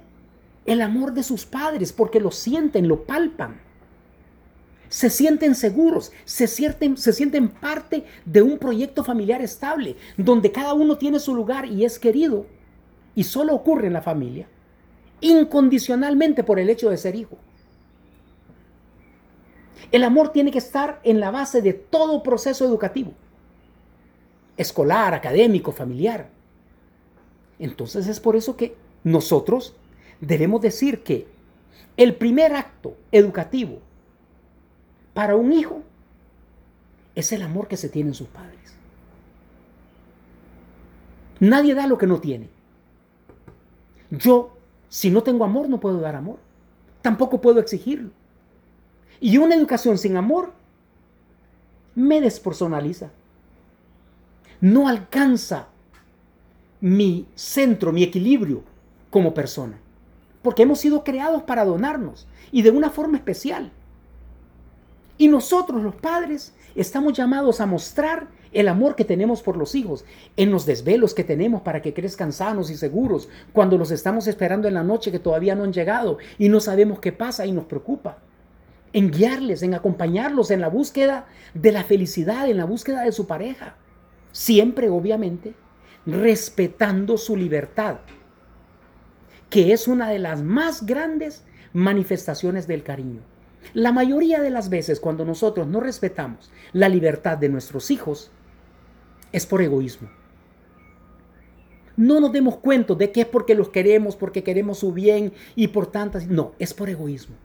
el 0.65 0.81
amor 0.81 1.13
de 1.13 1.23
sus 1.23 1.45
padres 1.45 1.93
porque 1.93 2.19
lo 2.19 2.31
sienten, 2.31 2.89
lo 2.89 3.05
palpan. 3.05 3.61
Se 4.89 5.09
sienten 5.09 5.55
seguros, 5.55 6.11
se 6.25 6.47
sienten, 6.47 6.97
se 6.97 7.13
sienten 7.13 7.47
parte 7.47 8.03
de 8.25 8.41
un 8.41 8.57
proyecto 8.57 9.01
familiar 9.01 9.41
estable, 9.41 9.95
donde 10.17 10.51
cada 10.51 10.73
uno 10.73 10.97
tiene 10.97 11.21
su 11.21 11.33
lugar 11.33 11.65
y 11.65 11.85
es 11.85 11.97
querido. 11.97 12.45
Y 13.15 13.23
solo 13.23 13.55
ocurre 13.55 13.87
en 13.87 13.93
la 13.93 14.01
familia, 14.01 14.49
incondicionalmente 15.21 16.43
por 16.43 16.59
el 16.59 16.69
hecho 16.69 16.89
de 16.89 16.97
ser 16.97 17.15
hijo. 17.15 17.37
El 19.91 20.03
amor 20.03 20.29
tiene 20.31 20.51
que 20.51 20.57
estar 20.57 20.99
en 21.03 21.19
la 21.19 21.31
base 21.31 21.61
de 21.61 21.73
todo 21.73 22.23
proceso 22.23 22.65
educativo, 22.65 23.13
escolar, 24.57 25.13
académico, 25.13 25.71
familiar. 25.71 26.29
Entonces 27.57 28.07
es 28.07 28.19
por 28.19 28.35
eso 28.35 28.55
que 28.55 28.75
nosotros 29.03 29.75
debemos 30.21 30.61
decir 30.61 31.03
que 31.03 31.27
el 31.97 32.15
primer 32.15 32.53
acto 32.53 32.95
educativo 33.11 33.79
para 35.13 35.35
un 35.35 35.51
hijo 35.51 35.81
es 37.15 37.31
el 37.31 37.41
amor 37.41 37.67
que 37.67 37.77
se 37.77 37.89
tiene 37.89 38.09
en 38.09 38.15
sus 38.15 38.27
padres. 38.27 38.75
Nadie 41.39 41.73
da 41.73 41.87
lo 41.87 41.97
que 41.97 42.07
no 42.07 42.19
tiene. 42.19 42.49
Yo, 44.11 44.57
si 44.89 45.09
no 45.09 45.23
tengo 45.23 45.45
amor, 45.45 45.69
no 45.69 45.79
puedo 45.79 45.99
dar 45.99 46.15
amor. 46.15 46.37
Tampoco 47.01 47.41
puedo 47.41 47.59
exigirlo. 47.59 48.11
Y 49.19 49.37
una 49.37 49.55
educación 49.55 49.97
sin 49.97 50.17
amor 50.17 50.53
me 51.95 52.21
despersonaliza. 52.21 53.09
No 54.61 54.87
alcanza 54.87 55.67
mi 56.81 57.27
centro, 57.35 57.91
mi 57.91 58.03
equilibrio 58.03 58.63
como 59.09 59.33
persona. 59.33 59.77
Porque 60.41 60.63
hemos 60.63 60.79
sido 60.79 61.03
creados 61.03 61.43
para 61.43 61.65
donarnos 61.65 62.27
y 62.51 62.61
de 62.61 62.71
una 62.71 62.89
forma 62.89 63.17
especial. 63.17 63.71
Y 65.17 65.27
nosotros 65.27 65.83
los 65.83 65.95
padres 65.95 66.53
estamos 66.75 67.13
llamados 67.13 67.59
a 67.59 67.65
mostrar 67.65 68.29
el 68.53 68.67
amor 68.67 68.95
que 68.95 69.05
tenemos 69.05 69.43
por 69.43 69.57
los 69.57 69.75
hijos, 69.75 70.05
en 70.37 70.49
los 70.49 70.65
desvelos 70.65 71.13
que 71.13 71.23
tenemos 71.23 71.61
para 71.61 71.81
que 71.81 71.93
crezcan 71.93 72.31
sanos 72.31 72.71
y 72.71 72.77
seguros, 72.77 73.27
cuando 73.53 73.77
los 73.77 73.91
estamos 73.91 74.27
esperando 74.27 74.67
en 74.67 74.73
la 74.73 74.83
noche 74.83 75.11
que 75.11 75.19
todavía 75.19 75.55
no 75.55 75.65
han 75.65 75.73
llegado 75.73 76.17
y 76.37 76.49
no 76.49 76.59
sabemos 76.59 76.99
qué 76.99 77.11
pasa 77.11 77.45
y 77.45 77.51
nos 77.51 77.65
preocupa. 77.65 78.17
En 78.93 79.11
guiarles, 79.11 79.61
en 79.61 79.73
acompañarlos 79.73 80.51
en 80.51 80.61
la 80.61 80.69
búsqueda 80.69 81.27
de 81.53 81.71
la 81.71 81.83
felicidad, 81.83 82.49
en 82.49 82.57
la 82.57 82.65
búsqueda 82.65 83.03
de 83.03 83.11
su 83.11 83.27
pareja. 83.27 83.75
Siempre, 84.31 84.89
obviamente, 84.89 85.53
respetando 86.05 87.17
su 87.17 87.35
libertad, 87.35 87.97
que 89.49 89.73
es 89.73 89.87
una 89.87 90.09
de 90.09 90.19
las 90.19 90.41
más 90.41 90.85
grandes 90.85 91.43
manifestaciones 91.73 92.67
del 92.67 92.83
cariño. 92.83 93.21
La 93.73 93.91
mayoría 93.91 94.41
de 94.41 94.49
las 94.49 94.69
veces 94.69 94.99
cuando 94.99 95.25
nosotros 95.25 95.67
no 95.67 95.79
respetamos 95.79 96.51
la 96.73 96.89
libertad 96.89 97.37
de 97.37 97.49
nuestros 97.49 97.91
hijos, 97.91 98.31
es 99.31 99.45
por 99.45 99.61
egoísmo. 99.61 100.09
No 101.95 102.19
nos 102.19 102.31
demos 102.31 102.57
cuenta 102.57 102.95
de 102.95 103.11
que 103.11 103.21
es 103.21 103.27
porque 103.27 103.55
los 103.55 103.69
queremos, 103.69 104.15
porque 104.15 104.43
queremos 104.43 104.79
su 104.79 104.93
bien 104.93 105.33
y 105.55 105.67
por 105.67 105.87
tantas... 105.87 106.27
No, 106.27 106.53
es 106.57 106.73
por 106.73 106.89
egoísmo. 106.89 107.35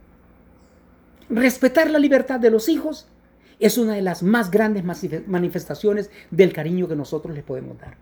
Respetar 1.28 1.90
la 1.90 1.98
libertad 1.98 2.40
de 2.40 2.50
los 2.50 2.68
hijos 2.68 3.08
es 3.58 3.78
una 3.78 3.94
de 3.94 4.02
las 4.02 4.22
más 4.22 4.50
grandes 4.50 4.84
manifestaciones 5.26 6.10
del 6.30 6.52
cariño 6.52 6.88
que 6.88 6.96
nosotros 6.96 7.34
les 7.34 7.44
podemos 7.44 7.78
dar. 7.78 7.96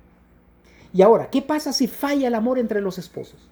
Y 0.93 1.03
ahora, 1.03 1.31
¿qué 1.31 1.41
pasa 1.41 1.73
si 1.73 1.87
falla 1.87 2.29
el 2.29 2.35
amor 2.35 2.59
entre 2.59 2.81
los 2.81 2.99
esposos? 2.99 3.49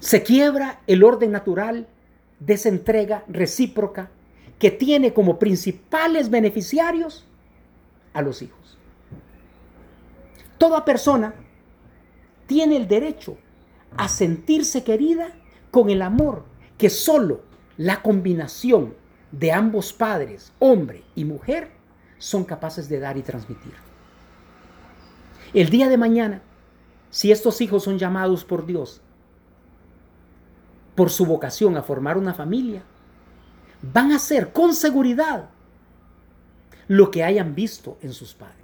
Se 0.00 0.22
quiebra 0.22 0.80
el 0.86 1.04
orden 1.04 1.32
natural 1.32 1.86
de 2.40 2.54
esa 2.54 2.68
entrega 2.68 3.24
recíproca 3.28 4.10
que 4.58 4.70
tiene 4.70 5.14
como 5.14 5.38
principales 5.38 6.28
beneficiarios 6.28 7.24
a 8.12 8.22
los 8.22 8.42
hijos. 8.42 8.78
Toda 10.58 10.84
persona 10.84 11.34
tiene 12.46 12.76
el 12.76 12.88
derecho 12.88 13.36
a 13.96 14.08
sentirse 14.08 14.84
querida 14.84 15.32
con 15.70 15.90
el 15.90 16.02
amor 16.02 16.44
que 16.82 16.90
solo 16.90 17.42
la 17.76 18.02
combinación 18.02 18.94
de 19.30 19.52
ambos 19.52 19.92
padres, 19.92 20.52
hombre 20.58 21.04
y 21.14 21.24
mujer, 21.24 21.70
son 22.18 22.42
capaces 22.42 22.88
de 22.88 22.98
dar 22.98 23.16
y 23.16 23.22
transmitir. 23.22 23.72
El 25.54 25.70
día 25.70 25.88
de 25.88 25.96
mañana, 25.96 26.42
si 27.08 27.30
estos 27.30 27.60
hijos 27.60 27.84
son 27.84 28.00
llamados 28.00 28.44
por 28.44 28.66
Dios, 28.66 29.00
por 30.96 31.10
su 31.10 31.24
vocación 31.24 31.76
a 31.76 31.84
formar 31.84 32.18
una 32.18 32.34
familia, 32.34 32.82
van 33.80 34.10
a 34.10 34.18
ser 34.18 34.52
con 34.52 34.74
seguridad 34.74 35.50
lo 36.88 37.12
que 37.12 37.22
hayan 37.22 37.54
visto 37.54 37.96
en 38.02 38.12
sus 38.12 38.34
padres. 38.34 38.58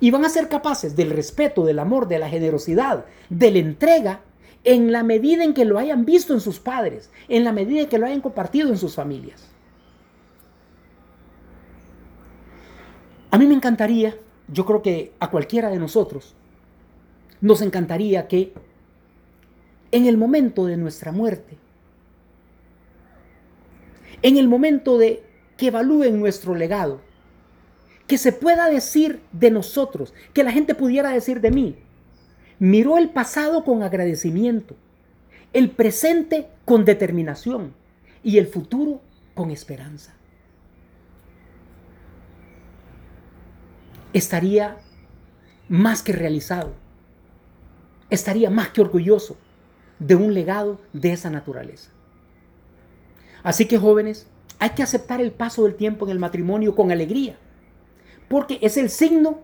Y 0.00 0.10
van 0.10 0.24
a 0.24 0.28
ser 0.28 0.48
capaces 0.48 0.96
del 0.96 1.10
respeto, 1.10 1.64
del 1.64 1.78
amor, 1.78 2.08
de 2.08 2.18
la 2.18 2.28
generosidad, 2.28 3.04
de 3.30 3.52
la 3.52 3.58
entrega, 3.58 4.22
en 4.64 4.92
la 4.92 5.02
medida 5.02 5.44
en 5.44 5.54
que 5.54 5.64
lo 5.64 5.78
hayan 5.78 6.04
visto 6.04 6.32
en 6.32 6.40
sus 6.40 6.58
padres, 6.58 7.10
en 7.28 7.44
la 7.44 7.52
medida 7.52 7.82
en 7.82 7.88
que 7.88 7.98
lo 7.98 8.06
hayan 8.06 8.20
compartido 8.20 8.70
en 8.70 8.78
sus 8.78 8.94
familias. 8.94 9.48
A 13.30 13.38
mí 13.38 13.46
me 13.46 13.54
encantaría 13.54 14.16
yo 14.48 14.66
creo 14.66 14.82
que 14.82 15.12
a 15.20 15.30
cualquiera 15.30 15.70
de 15.70 15.78
nosotros 15.78 16.34
nos 17.40 17.62
encantaría 17.62 18.28
que 18.28 18.52
en 19.90 20.06
el 20.06 20.16
momento 20.16 20.66
de 20.66 20.76
nuestra 20.76 21.12
muerte, 21.12 21.56
en 24.22 24.36
el 24.36 24.48
momento 24.48 24.98
de 24.98 25.22
que 25.56 25.68
evalúen 25.68 26.18
nuestro 26.18 26.54
legado, 26.54 27.00
que 28.06 28.18
se 28.18 28.32
pueda 28.32 28.68
decir 28.68 29.20
de 29.32 29.50
nosotros, 29.50 30.12
que 30.32 30.44
la 30.44 30.52
gente 30.52 30.74
pudiera 30.74 31.10
decir 31.10 31.40
de 31.40 31.50
mí, 31.50 31.76
miró 32.58 32.98
el 32.98 33.10
pasado 33.10 33.64
con 33.64 33.82
agradecimiento, 33.82 34.76
el 35.52 35.70
presente 35.70 36.48
con 36.64 36.84
determinación 36.84 37.74
y 38.22 38.38
el 38.38 38.46
futuro 38.46 39.00
con 39.34 39.50
esperanza. 39.50 40.14
estaría 44.14 44.78
más 45.68 46.02
que 46.02 46.12
realizado, 46.12 46.72
estaría 48.08 48.48
más 48.48 48.68
que 48.68 48.80
orgulloso 48.80 49.36
de 49.98 50.14
un 50.14 50.32
legado 50.32 50.80
de 50.92 51.12
esa 51.12 51.30
naturaleza. 51.30 51.90
Así 53.42 53.66
que 53.66 53.76
jóvenes, 53.76 54.28
hay 54.60 54.70
que 54.70 54.82
aceptar 54.82 55.20
el 55.20 55.32
paso 55.32 55.64
del 55.64 55.74
tiempo 55.74 56.06
en 56.06 56.12
el 56.12 56.18
matrimonio 56.18 56.74
con 56.74 56.92
alegría, 56.92 57.36
porque 58.28 58.58
es 58.62 58.76
el 58.76 58.88
signo 58.88 59.40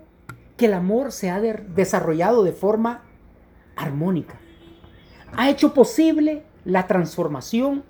que 0.61 0.67
el 0.67 0.75
amor 0.75 1.11
se 1.11 1.31
ha 1.31 1.41
desarrollado 1.41 2.45
de 2.45 2.53
forma 2.53 3.01
armónica. 3.77 4.39
Ha 5.33 5.49
hecho 5.49 5.73
posible 5.73 6.43
la 6.67 6.87
transformación, 6.87 7.83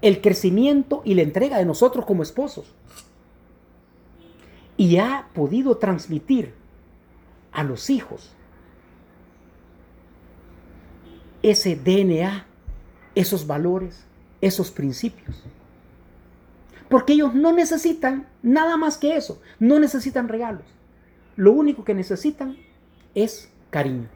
el 0.00 0.22
crecimiento 0.22 1.02
y 1.04 1.12
la 1.12 1.20
entrega 1.20 1.58
de 1.58 1.66
nosotros 1.66 2.06
como 2.06 2.22
esposos 2.22 2.74
y 4.78 4.96
ha 4.96 5.28
podido 5.34 5.76
transmitir 5.76 6.54
a 7.52 7.64
los 7.64 7.90
hijos 7.90 8.30
ese 11.42 11.76
DNA, 11.76 12.46
esos 13.14 13.46
valores, 13.46 14.06
esos 14.40 14.70
principios. 14.70 15.44
Porque 16.88 17.12
ellos 17.12 17.34
no 17.34 17.52
necesitan 17.52 18.26
nada 18.42 18.78
más 18.78 18.96
que 18.96 19.16
eso, 19.16 19.42
no 19.58 19.78
necesitan 19.78 20.28
regalos. 20.28 20.79
Lo 21.36 21.52
único 21.52 21.84
que 21.84 21.94
necesitan 21.94 22.56
es 23.14 23.50
cariño. 23.70 24.08